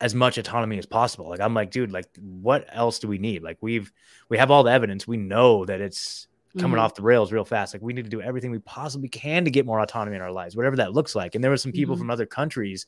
[0.01, 1.29] as much autonomy as possible.
[1.29, 3.43] Like I'm like, dude, like what else do we need?
[3.43, 3.91] Like we've
[4.29, 5.07] we have all the evidence.
[5.07, 6.27] We know that it's
[6.57, 6.83] coming Mhm.
[6.83, 7.73] off the rails real fast.
[7.73, 10.31] Like we need to do everything we possibly can to get more autonomy in our
[10.31, 11.35] lives, whatever that looks like.
[11.35, 11.99] And there were some people Mhm.
[11.99, 12.87] from other countries,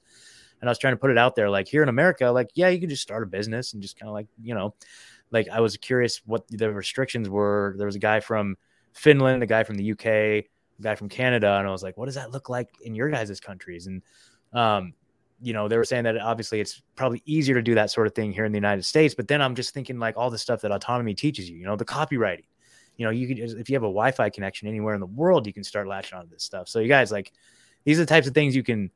[0.61, 2.69] and I was trying to put it out there, like here in America, like yeah,
[2.69, 4.73] you can just start a business and just kind of like you know,
[5.31, 7.75] like I was curious what the restrictions were.
[7.77, 8.57] There was a guy from
[8.93, 12.05] Finland, a guy from the UK, a guy from Canada, and I was like, what
[12.05, 13.87] does that look like in your guys' countries?
[13.87, 14.01] And
[14.53, 14.93] um,
[15.41, 18.15] you know, they were saying that obviously it's probably easier to do that sort of
[18.15, 19.13] thing here in the United States.
[19.13, 21.75] But then I'm just thinking like all the stuff that autonomy teaches you, you know,
[21.75, 22.45] the copywriting.
[22.97, 25.53] You know, you can if you have a Wi-Fi connection anywhere in the world, you
[25.53, 26.67] can start latching onto this stuff.
[26.67, 27.31] So you guys like
[27.85, 28.91] these are the types of things you can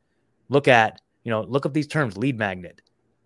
[0.49, 2.81] look at, you know, look up these terms, lead magnet,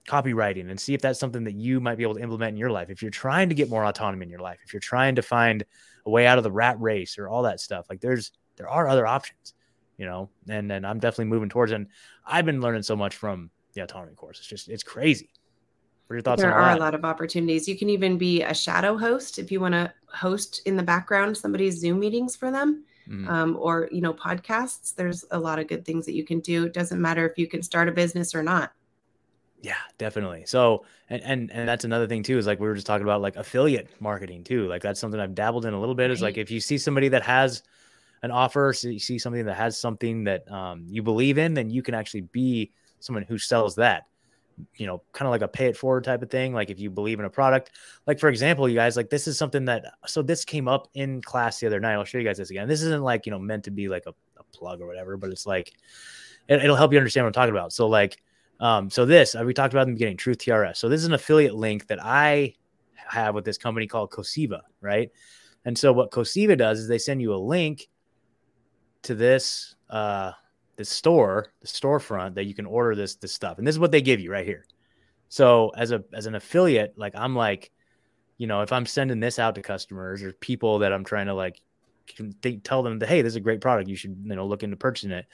[0.08, 2.70] copywriting, and see if that's something that you might be able to implement in your
[2.70, 2.90] life.
[2.90, 5.66] If you're trying to get more autonomy in your life, if you're trying to find
[6.06, 8.88] a way out of the rat race or all that stuff, like there's there are
[8.88, 9.54] other options,
[9.98, 11.88] you know, and and I'm definitely moving towards and
[12.26, 14.40] I've been learning so much from the autonomy course.
[14.40, 15.30] It's just it's crazy.
[16.08, 16.78] What are your thoughts there are that?
[16.78, 17.68] a lot of opportunities.
[17.68, 21.38] You can even be a shadow host if you want to host in the background
[21.38, 23.28] somebody's Zoom meetings for them, Mhm.
[23.30, 24.94] um, or you know podcasts.
[24.96, 26.66] There's a lot of good things that you can do.
[26.66, 28.72] It doesn't matter if you can start a business or not.
[29.62, 30.44] Yeah, definitely.
[30.46, 33.22] So, and and and that's another thing too is like we were just talking about
[33.22, 34.68] like affiliate marketing too.
[34.68, 36.12] Like that's something I've dabbled in a little bit.
[36.12, 37.64] Is like if you see somebody that has
[38.24, 41.70] an offer, so you see something that has something that um, you believe in, then
[41.70, 44.06] you can actually be someone who sells that.
[44.78, 46.54] You know, kind of like a pay it forward type of thing.
[46.54, 47.72] Like if you believe in a product,
[48.08, 51.22] like for example, you guys, like this is something that so this came up in
[51.22, 51.94] class the other night.
[51.94, 52.68] I'll show you guys this again.
[52.68, 55.30] This isn't like you know meant to be like a, a plug or whatever, but
[55.30, 55.74] it's like
[56.48, 57.74] it, it'll help you understand what I'm talking about.
[57.74, 58.22] So like,
[58.60, 60.78] um, so this uh, we talked about in the beginning, Truth TRS.
[60.78, 62.56] So this is an affiliate link that I
[62.94, 65.12] have with this company called Coseva, right?
[65.66, 67.88] And so what Coseva does is they send you a link
[69.04, 70.32] to this uh
[70.76, 73.58] this store, the storefront that you can order this this stuff.
[73.58, 74.66] And this is what they give you right here.
[75.30, 77.72] So as a as an affiliate, like I'm like,
[78.38, 81.34] you know, if I'm sending this out to customers or people that I'm trying to
[81.34, 81.62] like
[82.42, 84.64] think, tell them that hey, this is a great product, you should you know look
[84.64, 85.26] into purchasing it.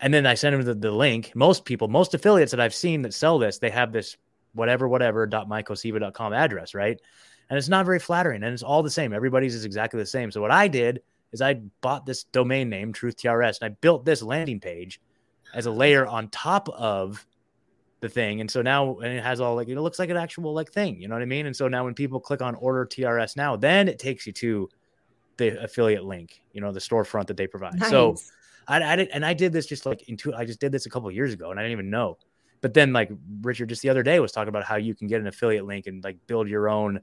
[0.00, 1.32] And then I send them the, the link.
[1.34, 4.16] Most people, most affiliates that I've seen that sell this, they have this
[4.52, 7.00] whatever whatever dot mycoseva.com address, right?
[7.48, 9.12] And it's not very flattering, and it's all the same.
[9.12, 10.30] Everybody's is exactly the same.
[10.30, 11.02] So what I did
[11.34, 15.00] is I bought this domain name, Truth TRS, and I built this landing page
[15.52, 17.26] as a layer on top of
[18.00, 18.40] the thing.
[18.40, 21.00] And so now and it has all like it looks like an actual like thing,
[21.00, 21.46] you know what I mean?
[21.46, 24.68] And so now when people click on order TRS now, then it takes you to
[25.36, 27.80] the affiliate link, you know, the storefront that they provide.
[27.80, 27.90] Nice.
[27.90, 28.14] So
[28.68, 30.90] I, I did, and I did this just like into I just did this a
[30.90, 32.16] couple years ago and I didn't even know.
[32.60, 33.10] But then like
[33.42, 35.88] Richard just the other day was talking about how you can get an affiliate link
[35.88, 37.00] and like build your own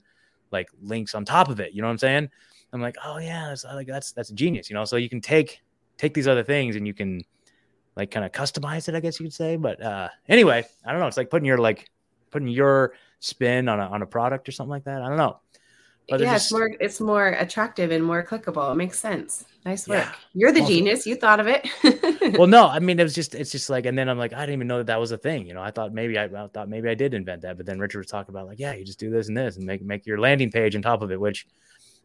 [0.52, 1.74] like links on top of it.
[1.74, 2.30] You know what I'm saying?
[2.74, 4.86] I'm like, oh yeah, that's like that's that's genius, you know.
[4.86, 5.62] So you can take
[5.98, 7.24] take these other things and you can
[7.96, 9.58] like kind of customize it, I guess you could say.
[9.58, 11.08] But uh anyway, I don't know.
[11.08, 11.90] It's like putting your like
[12.32, 15.02] putting your spin on a on a product or something like that.
[15.02, 15.40] I don't know.
[16.10, 16.46] But yeah, just...
[16.46, 18.72] it's more it's more attractive and more clickable.
[18.72, 19.46] It makes sense.
[19.66, 20.04] Nice work.
[20.04, 20.14] Yeah.
[20.34, 21.06] You're the genius.
[21.06, 21.68] You thought of it.
[22.38, 24.40] well, no, I mean it was just it's just like, and then I'm like, I
[24.42, 25.46] didn't even know that that was a thing.
[25.46, 27.80] You know, I thought maybe I, I thought maybe I did invent that, but then
[27.80, 30.06] Richard was talking about like, yeah, you just do this and this and make make
[30.06, 31.48] your landing page on top of it, which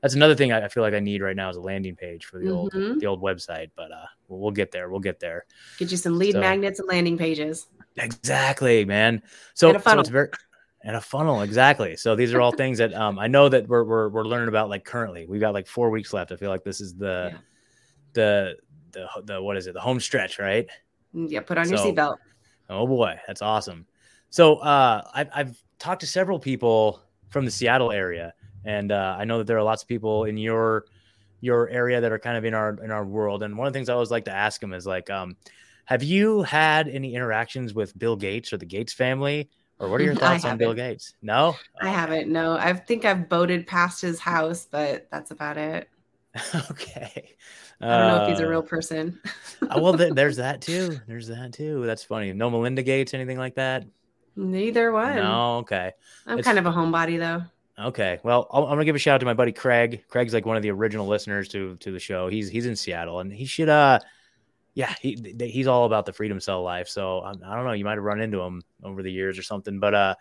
[0.07, 2.39] that's another thing I feel like I need right now is a landing page for
[2.39, 2.93] the mm-hmm.
[2.93, 3.71] old the old website.
[3.75, 4.89] But uh, we'll, we'll, get there.
[4.89, 5.47] We'll get there.
[5.79, 7.67] Get you some lead so, magnets and landing pages.
[7.97, 9.21] Exactly, man.
[9.55, 10.29] So, so it's very
[10.83, 11.97] and a funnel exactly.
[11.97, 14.69] So these are all things that um, I know that we're, we're we're learning about
[14.69, 15.27] like currently.
[15.27, 16.31] We've got like four weeks left.
[16.31, 17.39] I feel like this is the yeah.
[18.13, 18.57] the
[18.93, 19.75] the the what is it?
[19.75, 20.69] The home stretch, right?
[21.17, 21.41] Mm, yeah.
[21.41, 22.19] Put on so, your seatbelt.
[22.71, 23.89] Oh boy, that's awesome.
[24.31, 28.35] So uh, I've I've talked to several people from the Seattle area
[28.67, 30.85] and uh, I know that there are lots of people in your
[31.41, 33.43] your area that are kind of in our in our world.
[33.43, 35.37] And one of the things I always like to ask them is like, um,
[35.85, 39.49] have you had any interactions with Bill Gates or the Gates family?
[39.79, 41.15] Or what are your thoughts on Bill Gates?
[41.23, 42.31] No, I haven't.
[42.31, 45.89] No, I think I've boated past his house, but that's about it.
[46.71, 47.37] okay.
[47.81, 49.21] I don't know if he's a uh, real person.
[49.61, 50.99] Uh, well, th- there's that too.
[51.07, 51.85] There's that too.
[51.85, 52.33] That's funny.
[52.33, 53.85] No Melinda Gates, anything like that?
[54.35, 55.17] Neither one.
[55.17, 55.59] No.
[55.59, 55.93] Okay.
[56.27, 57.45] I'm it's, kind of a homebody though.
[57.79, 58.19] Okay.
[58.23, 60.05] Well, i am gonna give a shout out to my buddy Craig.
[60.09, 62.29] Craig's like one of the original listeners to to the show.
[62.29, 63.99] He's he's in Seattle, and he should uh,
[64.75, 66.89] yeah, he he's all about the freedom cell life.
[66.89, 69.43] So I, I don't know, you might have run into him over the years or
[69.43, 70.15] something, but uh,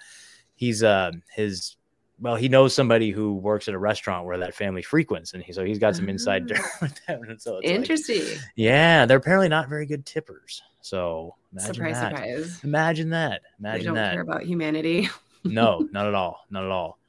[0.56, 1.78] he's uh his
[2.20, 5.52] well, he knows somebody who works at a restaurant where that family frequents, and he,
[5.52, 7.22] so he's got some inside dirt with them.
[7.38, 8.24] so interesting.
[8.24, 10.62] Like, yeah, they're apparently not very good tippers.
[10.82, 12.16] So imagine surprise, that.
[12.16, 12.60] surprise.
[12.64, 13.42] Imagine that.
[13.60, 14.14] Imagine they don't that.
[14.14, 15.10] care about humanity.
[15.44, 16.46] no, not at all.
[16.50, 17.00] Not at all.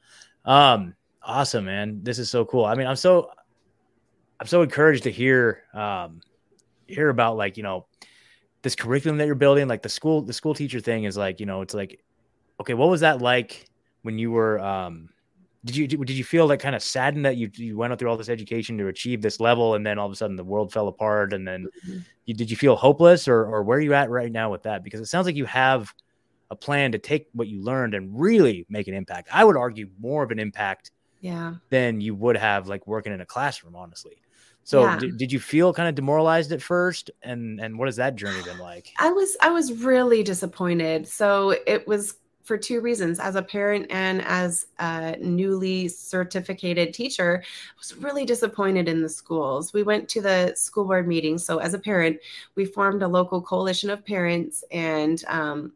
[0.47, 1.99] Um, awesome, man.
[2.03, 2.65] This is so cool.
[2.65, 3.29] I mean, I'm so
[4.39, 6.21] I'm so encouraged to hear um
[6.87, 7.85] hear about like, you know,
[8.61, 11.45] this curriculum that you're building, like the school the school teacher thing is like, you
[11.45, 11.99] know, it's like
[12.61, 13.69] okay, what was that like
[14.01, 15.09] when you were um
[15.65, 18.15] did you did you feel like kind of saddened that you you went through all
[18.15, 20.87] this education to achieve this level and then all of a sudden the world fell
[20.87, 21.99] apart and then mm-hmm.
[22.25, 24.81] you did you feel hopeless or or where are you at right now with that
[24.81, 25.93] because it sounds like you have
[26.49, 29.29] a plan to take what you learned and really make an impact.
[29.31, 33.21] I would argue more of an impact yeah than you would have like working in
[33.21, 34.21] a classroom honestly.
[34.63, 34.99] So yeah.
[34.99, 38.41] did, did you feel kind of demoralized at first and and what has that journey
[38.43, 38.93] been like?
[38.99, 41.07] I was I was really disappointed.
[41.07, 47.43] So it was for two reasons as a parent and as a newly certificated teacher
[47.43, 51.57] I was really disappointed in the schools we went to the school board meeting so
[51.57, 52.17] as a parent
[52.55, 55.73] we formed a local coalition of parents and um,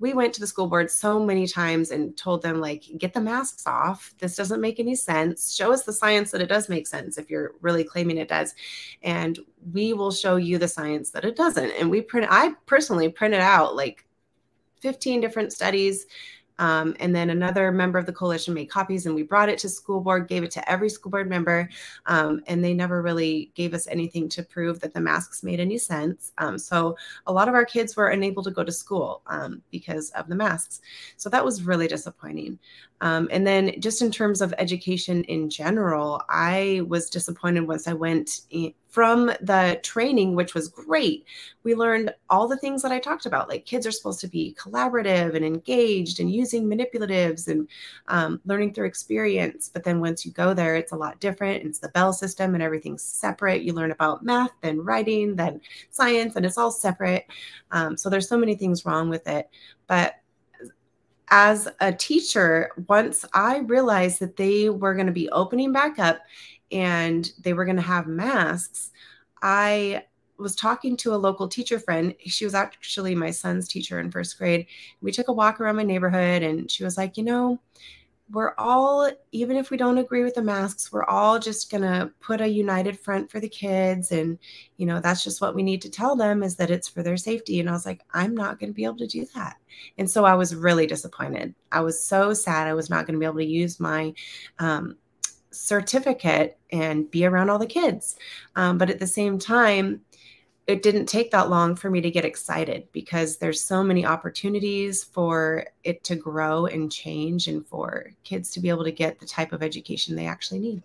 [0.00, 3.20] we went to the school board so many times and told them like get the
[3.20, 4.14] masks off.
[4.18, 5.54] This doesn't make any sense.
[5.54, 8.54] Show us the science that it does make sense if you're really claiming it does
[9.02, 9.38] and
[9.72, 11.70] we will show you the science that it doesn't.
[11.72, 14.04] And we print i personally printed out like
[14.80, 16.06] 15 different studies
[16.58, 19.68] um, and then another member of the coalition made copies and we brought it to
[19.68, 21.68] school board, gave it to every school board member.
[22.06, 25.78] Um, and they never really gave us anything to prove that the masks made any
[25.78, 26.32] sense.
[26.38, 26.96] Um, so
[27.26, 30.34] a lot of our kids were unable to go to school um, because of the
[30.34, 30.80] masks.
[31.16, 32.58] So that was really disappointing.
[33.00, 37.92] Um, and then just in terms of education in general, I was disappointed once I
[37.92, 38.40] went
[38.88, 41.26] from the training, which was great,
[41.62, 43.48] we learned all the things that I talked about.
[43.48, 47.68] Like kids are supposed to be collaborative and engaged and using manipulatives and
[48.08, 49.70] um, learning through experience.
[49.72, 51.64] But then once you go there, it's a lot different.
[51.64, 53.62] It's the bell system and everything's separate.
[53.62, 55.60] You learn about math, then writing, then
[55.90, 57.26] science, and it's all separate.
[57.70, 59.50] Um, so there's so many things wrong with it.
[59.86, 60.14] But
[61.30, 66.20] as a teacher, once I realized that they were going to be opening back up
[66.70, 68.90] and they were going to have masks,
[69.42, 70.04] I
[70.38, 72.14] was talking to a local teacher friend.
[72.26, 74.66] She was actually my son's teacher in first grade.
[75.00, 77.60] We took a walk around my neighborhood and she was like, you know,
[78.30, 82.10] we're all, even if we don't agree with the masks, we're all just going to
[82.20, 84.12] put a united front for the kids.
[84.12, 84.38] And,
[84.76, 87.16] you know, that's just what we need to tell them is that it's for their
[87.16, 87.58] safety.
[87.58, 89.56] And I was like, I'm not going to be able to do that.
[89.96, 91.54] And so I was really disappointed.
[91.72, 94.12] I was so sad I was not going to be able to use my,
[94.58, 94.96] um,
[95.50, 98.16] certificate and be around all the kids.
[98.56, 100.02] Um, but at the same time,
[100.66, 105.02] it didn't take that long for me to get excited because there's so many opportunities
[105.02, 109.26] for it to grow and change and for kids to be able to get the
[109.26, 110.82] type of education they actually need.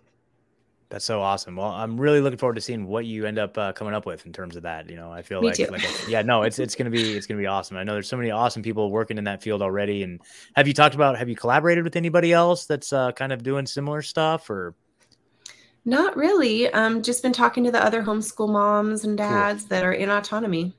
[0.90, 1.56] That's so awesome.
[1.56, 4.26] Well, I'm really looking forward to seeing what you end up uh, coming up with
[4.26, 4.88] in terms of that.
[4.88, 7.26] You know, I feel Me like, like a, yeah, no, it's it's gonna be it's
[7.26, 7.76] gonna be awesome.
[7.76, 10.02] I know there's so many awesome people working in that field already.
[10.02, 10.20] And
[10.56, 13.66] have you talked about have you collaborated with anybody else that's uh, kind of doing
[13.66, 14.74] similar stuff or?
[15.86, 16.68] Not really.
[16.70, 19.68] Um, just been talking to the other homeschool moms and dads cool.
[19.70, 20.74] that are in autonomy.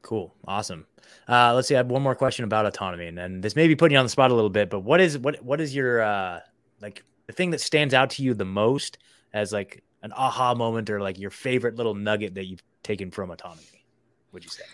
[0.00, 0.34] Cool.
[0.46, 0.86] Awesome.
[1.28, 1.74] Uh, let's see.
[1.74, 4.04] I have one more question about autonomy, and, and this may be putting you on
[4.04, 6.40] the spot a little bit, but what is what what is your uh,
[6.80, 8.98] like the thing that stands out to you the most
[9.32, 13.30] as like an aha moment or like your favorite little nugget that you've taken from
[13.30, 13.84] autonomy?
[14.32, 14.64] Would you say?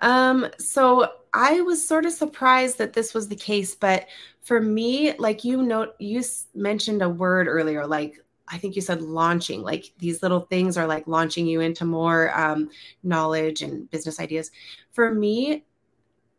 [0.00, 4.06] Um, so I was sort of surprised that this was the case, but
[4.42, 6.22] for me, like you know, you
[6.54, 10.86] mentioned a word earlier, like I think you said launching, like these little things are
[10.86, 12.68] like launching you into more um,
[13.02, 14.50] knowledge and business ideas.
[14.90, 15.64] For me,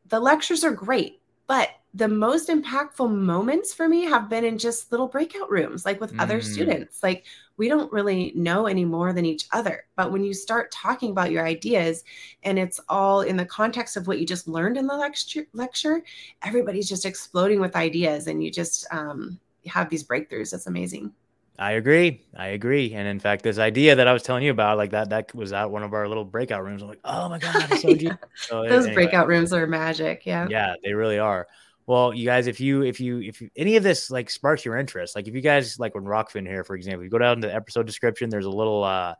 [0.09, 4.91] the lectures are great, but the most impactful moments for me have been in just
[4.91, 6.21] little breakout rooms, like with mm.
[6.21, 7.03] other students.
[7.03, 7.25] Like
[7.57, 9.85] we don't really know any more than each other.
[9.95, 12.03] But when you start talking about your ideas
[12.41, 16.03] and it's all in the context of what you just learned in the lecture, lecture
[16.41, 20.53] everybody's just exploding with ideas and you just um, have these breakthroughs.
[20.53, 21.13] It's amazing.
[21.59, 22.25] I agree.
[22.35, 22.93] I agree.
[22.95, 25.53] And in fact, this idea that I was telling you about, like that, that was
[25.53, 26.81] at one of our little breakout rooms.
[26.81, 28.15] I'm like, oh my god, so yeah.
[28.35, 28.93] so those anyway.
[28.95, 30.25] breakout rooms are magic.
[30.25, 30.47] Yeah.
[30.49, 31.47] Yeah, they really are.
[31.85, 34.77] Well, you guys, if you if you if you, any of this like sparks your
[34.77, 37.47] interest, like if you guys like when Rokfin here, for example, you go down to
[37.47, 39.15] the episode description, there's a little uh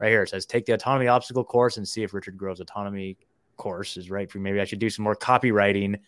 [0.00, 0.22] right here.
[0.24, 3.16] It says take the autonomy obstacle course and see if Richard Grove's autonomy
[3.56, 4.42] course is right for you.
[4.42, 6.00] Maybe I should do some more copywriting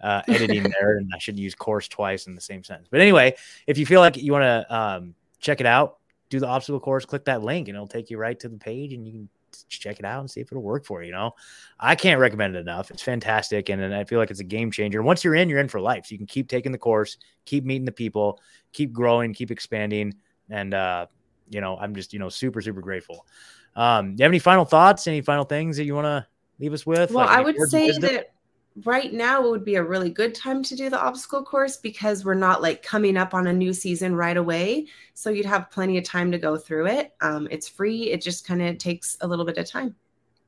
[0.00, 2.88] uh, editing there, and I should use course twice in the same sentence.
[2.90, 3.34] But anyway,
[3.66, 5.98] if you feel like you want to um, check it out,
[6.30, 8.94] do the obstacle course, click that link, and it'll take you right to the page,
[8.94, 9.28] and you can
[9.68, 11.06] check it out and see if it'll work for you.
[11.06, 11.32] You know,
[11.78, 12.90] I can't recommend it enough.
[12.90, 15.02] It's fantastic, and, and I feel like it's a game changer.
[15.02, 16.06] Once you're in, you're in for life.
[16.06, 18.40] So you can keep taking the course, keep meeting the people,
[18.72, 20.14] keep growing, keep expanding,
[20.50, 21.06] and uh,
[21.48, 23.26] you know, I'm just you know super super grateful.
[23.76, 25.06] Um, do you have any final thoughts?
[25.06, 26.26] Any final things that you want to
[26.58, 27.10] leave us with?
[27.10, 28.31] Well, like I would say that
[28.84, 32.24] right now it would be a really good time to do the obstacle course because
[32.24, 34.86] we're not like coming up on a new season right away.
[35.14, 37.14] So you'd have plenty of time to go through it.
[37.20, 38.10] Um, it's free.
[38.10, 39.94] It just kind of takes a little bit of time.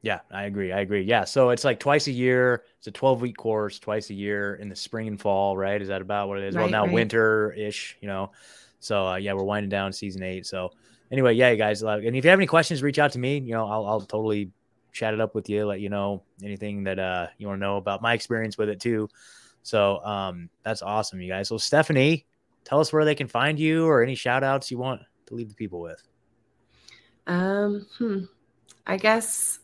[0.03, 0.71] Yeah i agree.
[0.71, 1.03] I agree.
[1.03, 2.65] Yeah so it's like twice a year.
[2.79, 5.81] It's a 12 week course twice a year in the spring and fall right?
[5.81, 6.55] Is that about what it is?
[6.55, 6.93] Right, well now right.
[6.93, 8.33] winter ish you know?
[8.81, 10.47] So uh, yeah we're winding down season eight.
[10.47, 10.73] So
[11.11, 13.39] anyway yeah you guys and if you have any questions reach out to me.
[13.39, 14.51] You know i'll, I'll totally
[14.95, 17.77] chat it up with you, let you know anything that uh, you want to know
[17.77, 19.09] about my experience with it too.
[19.63, 21.49] So um, that's awesome, you guys.
[21.49, 22.25] So Stephanie,
[22.65, 25.49] tell us where they can find you or any shout outs you want to leave
[25.49, 26.03] the people with.
[27.27, 28.21] Um, hmm.
[28.87, 29.59] I guess.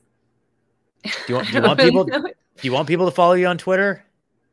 [1.05, 2.05] Do you want, do you want people?
[2.05, 2.23] Do
[2.63, 4.05] you want people to follow you on Twitter?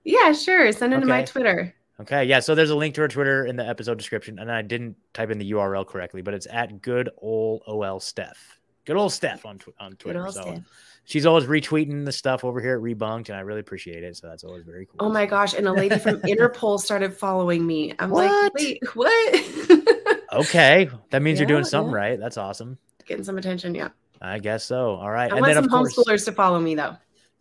[0.04, 0.72] Yeah, sure.
[0.72, 1.02] Send it okay.
[1.02, 1.74] to my Twitter.
[2.00, 2.40] Okay, yeah.
[2.40, 5.32] So there's a link to her Twitter in the episode description, and I didn't type
[5.32, 8.57] in the URL correctly, but it's at good ol ol Steph.
[8.88, 10.26] Good old Steph on tw- on Twitter.
[10.32, 10.60] So Steph.
[11.04, 14.16] she's always retweeting the stuff over here at Rebunked, and I really appreciate it.
[14.16, 14.96] So that's always very cool.
[15.02, 15.54] Oh my gosh!
[15.54, 17.94] And a lady from Interpol started following me.
[18.00, 18.32] I'm what?
[18.32, 20.24] like, wait, what?
[20.34, 21.98] okay, that means yeah, you're doing something yeah.
[21.98, 22.20] right.
[22.20, 22.78] That's awesome.
[23.06, 23.90] Getting some attention, yeah.
[24.22, 24.96] I guess so.
[24.96, 26.96] All right, I and want then, some homeschoolers to follow me though.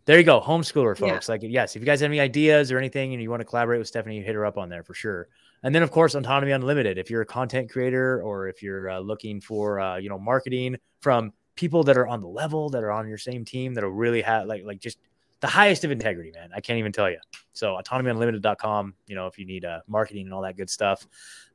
[0.05, 1.29] There you go, homeschooler folks.
[1.29, 1.33] Yeah.
[1.33, 3.79] Like, yes, if you guys have any ideas or anything, and you want to collaborate
[3.79, 5.29] with Stephanie, you hit her up on there for sure.
[5.63, 6.99] And then, of course, Autonomy Unlimited.
[6.99, 10.77] If you're a content creator or if you're uh, looking for, uh, you know, marketing
[11.01, 13.91] from people that are on the level that are on your same team that are
[13.91, 14.99] really have like like just
[15.41, 16.51] the highest of integrity, man.
[16.55, 17.19] I can't even tell you.
[17.53, 21.07] So autonomyunlimited.com, you know, if you need uh, marketing and all that good stuff.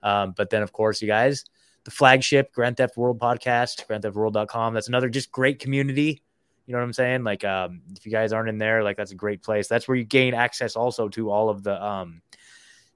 [0.04, 1.46] Um, but then of course, you guys,
[1.84, 4.74] the flagship Grand Theft World podcast, grand theft grandtheftworld.com.
[4.74, 6.22] That's another just great community.
[6.68, 7.24] You know what I'm saying?
[7.24, 9.68] Like, um, if you guys aren't in there, like that's a great place.
[9.68, 12.22] That's where you gain access also to all of the, um,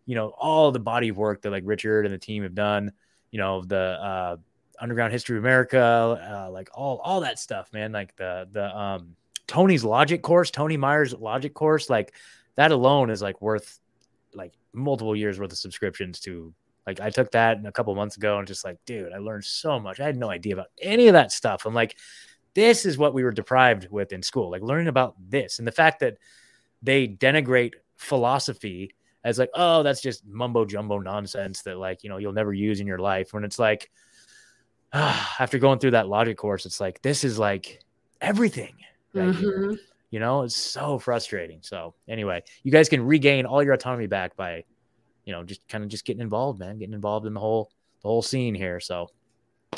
[0.06, 2.92] you know, all the body of work that like Richard and the team have done.
[3.32, 4.38] You know, the uh,
[4.80, 7.92] Underground History of America, uh, like all all that stuff, man.
[7.92, 9.16] Like the the um,
[9.48, 12.14] Tony's Logic course, Tony Myers Logic course, like
[12.56, 13.80] that alone is like worth
[14.34, 16.54] like multiple years worth of subscriptions to
[16.86, 19.80] like I took that a couple months ago and just like, dude, I learned so
[19.80, 20.00] much.
[20.00, 21.66] I had no idea about any of that stuff.
[21.66, 21.96] I'm like,
[22.54, 25.72] this is what we were deprived with in school, like learning about this and the
[25.72, 26.18] fact that
[26.82, 28.94] they denigrate philosophy
[29.26, 32.80] as like, oh, that's just mumbo jumbo nonsense that like you know you'll never use
[32.80, 33.34] in your life.
[33.34, 33.92] When it's like,
[34.94, 37.82] ah, after going through that logic course, it's like this is like
[38.22, 38.76] everything.
[39.14, 39.74] Right mm-hmm.
[40.12, 41.60] You know, it's so frustrating.
[41.62, 44.64] So anyway, you guys can regain all your autonomy back by
[45.26, 47.72] you know, just kind of just getting involved, man, getting involved in the whole
[48.02, 48.80] the whole scene here.
[48.80, 49.10] So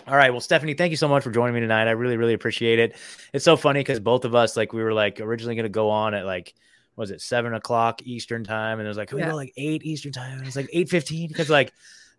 [0.08, 0.30] all right.
[0.30, 1.88] Well, Stephanie, thank you so much for joining me tonight.
[1.88, 2.96] I really, really appreciate it.
[3.34, 5.90] It's so funny because both of us, like, we were like originally going to go
[5.90, 6.54] on at like,
[6.98, 8.80] was it seven o'clock Eastern time?
[8.80, 10.34] And it was like, can we go like eight Eastern time?
[10.34, 11.72] And it was like eight fifteen because, like,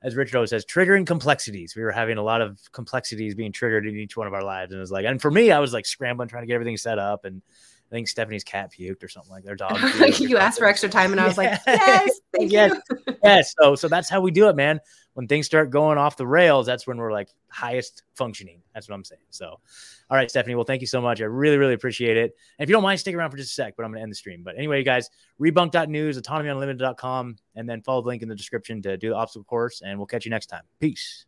[0.03, 1.74] as Richard always says, triggering complexities.
[1.76, 4.72] We were having a lot of complexities being triggered in each one of our lives,
[4.72, 6.76] and it was like, and for me, I was like scrambling trying to get everything
[6.76, 7.43] set up and
[7.91, 9.78] I think Stephanie's cat puked or something like their dog.
[10.20, 12.80] you asked for extra time, and I was like, yes, yes,
[13.24, 13.55] yes.
[13.59, 14.80] So, so that's how we do it, man.
[15.14, 18.61] When things start going off the rails, that's when we're like highest functioning.
[18.74, 19.22] That's what I'm saying.
[19.30, 20.55] So, all right, Stephanie.
[20.55, 21.20] Well, thank you so much.
[21.20, 22.36] I really, really appreciate it.
[22.59, 24.03] And if you don't mind, stick around for just a sec, but I'm going to
[24.03, 24.43] end the stream.
[24.45, 25.09] But anyway, you guys,
[25.41, 29.80] rebunked.news, autonomyunlimited.com, and then follow the link in the description to do the obstacle course.
[29.84, 30.62] And we'll catch you next time.
[30.78, 31.24] Peace.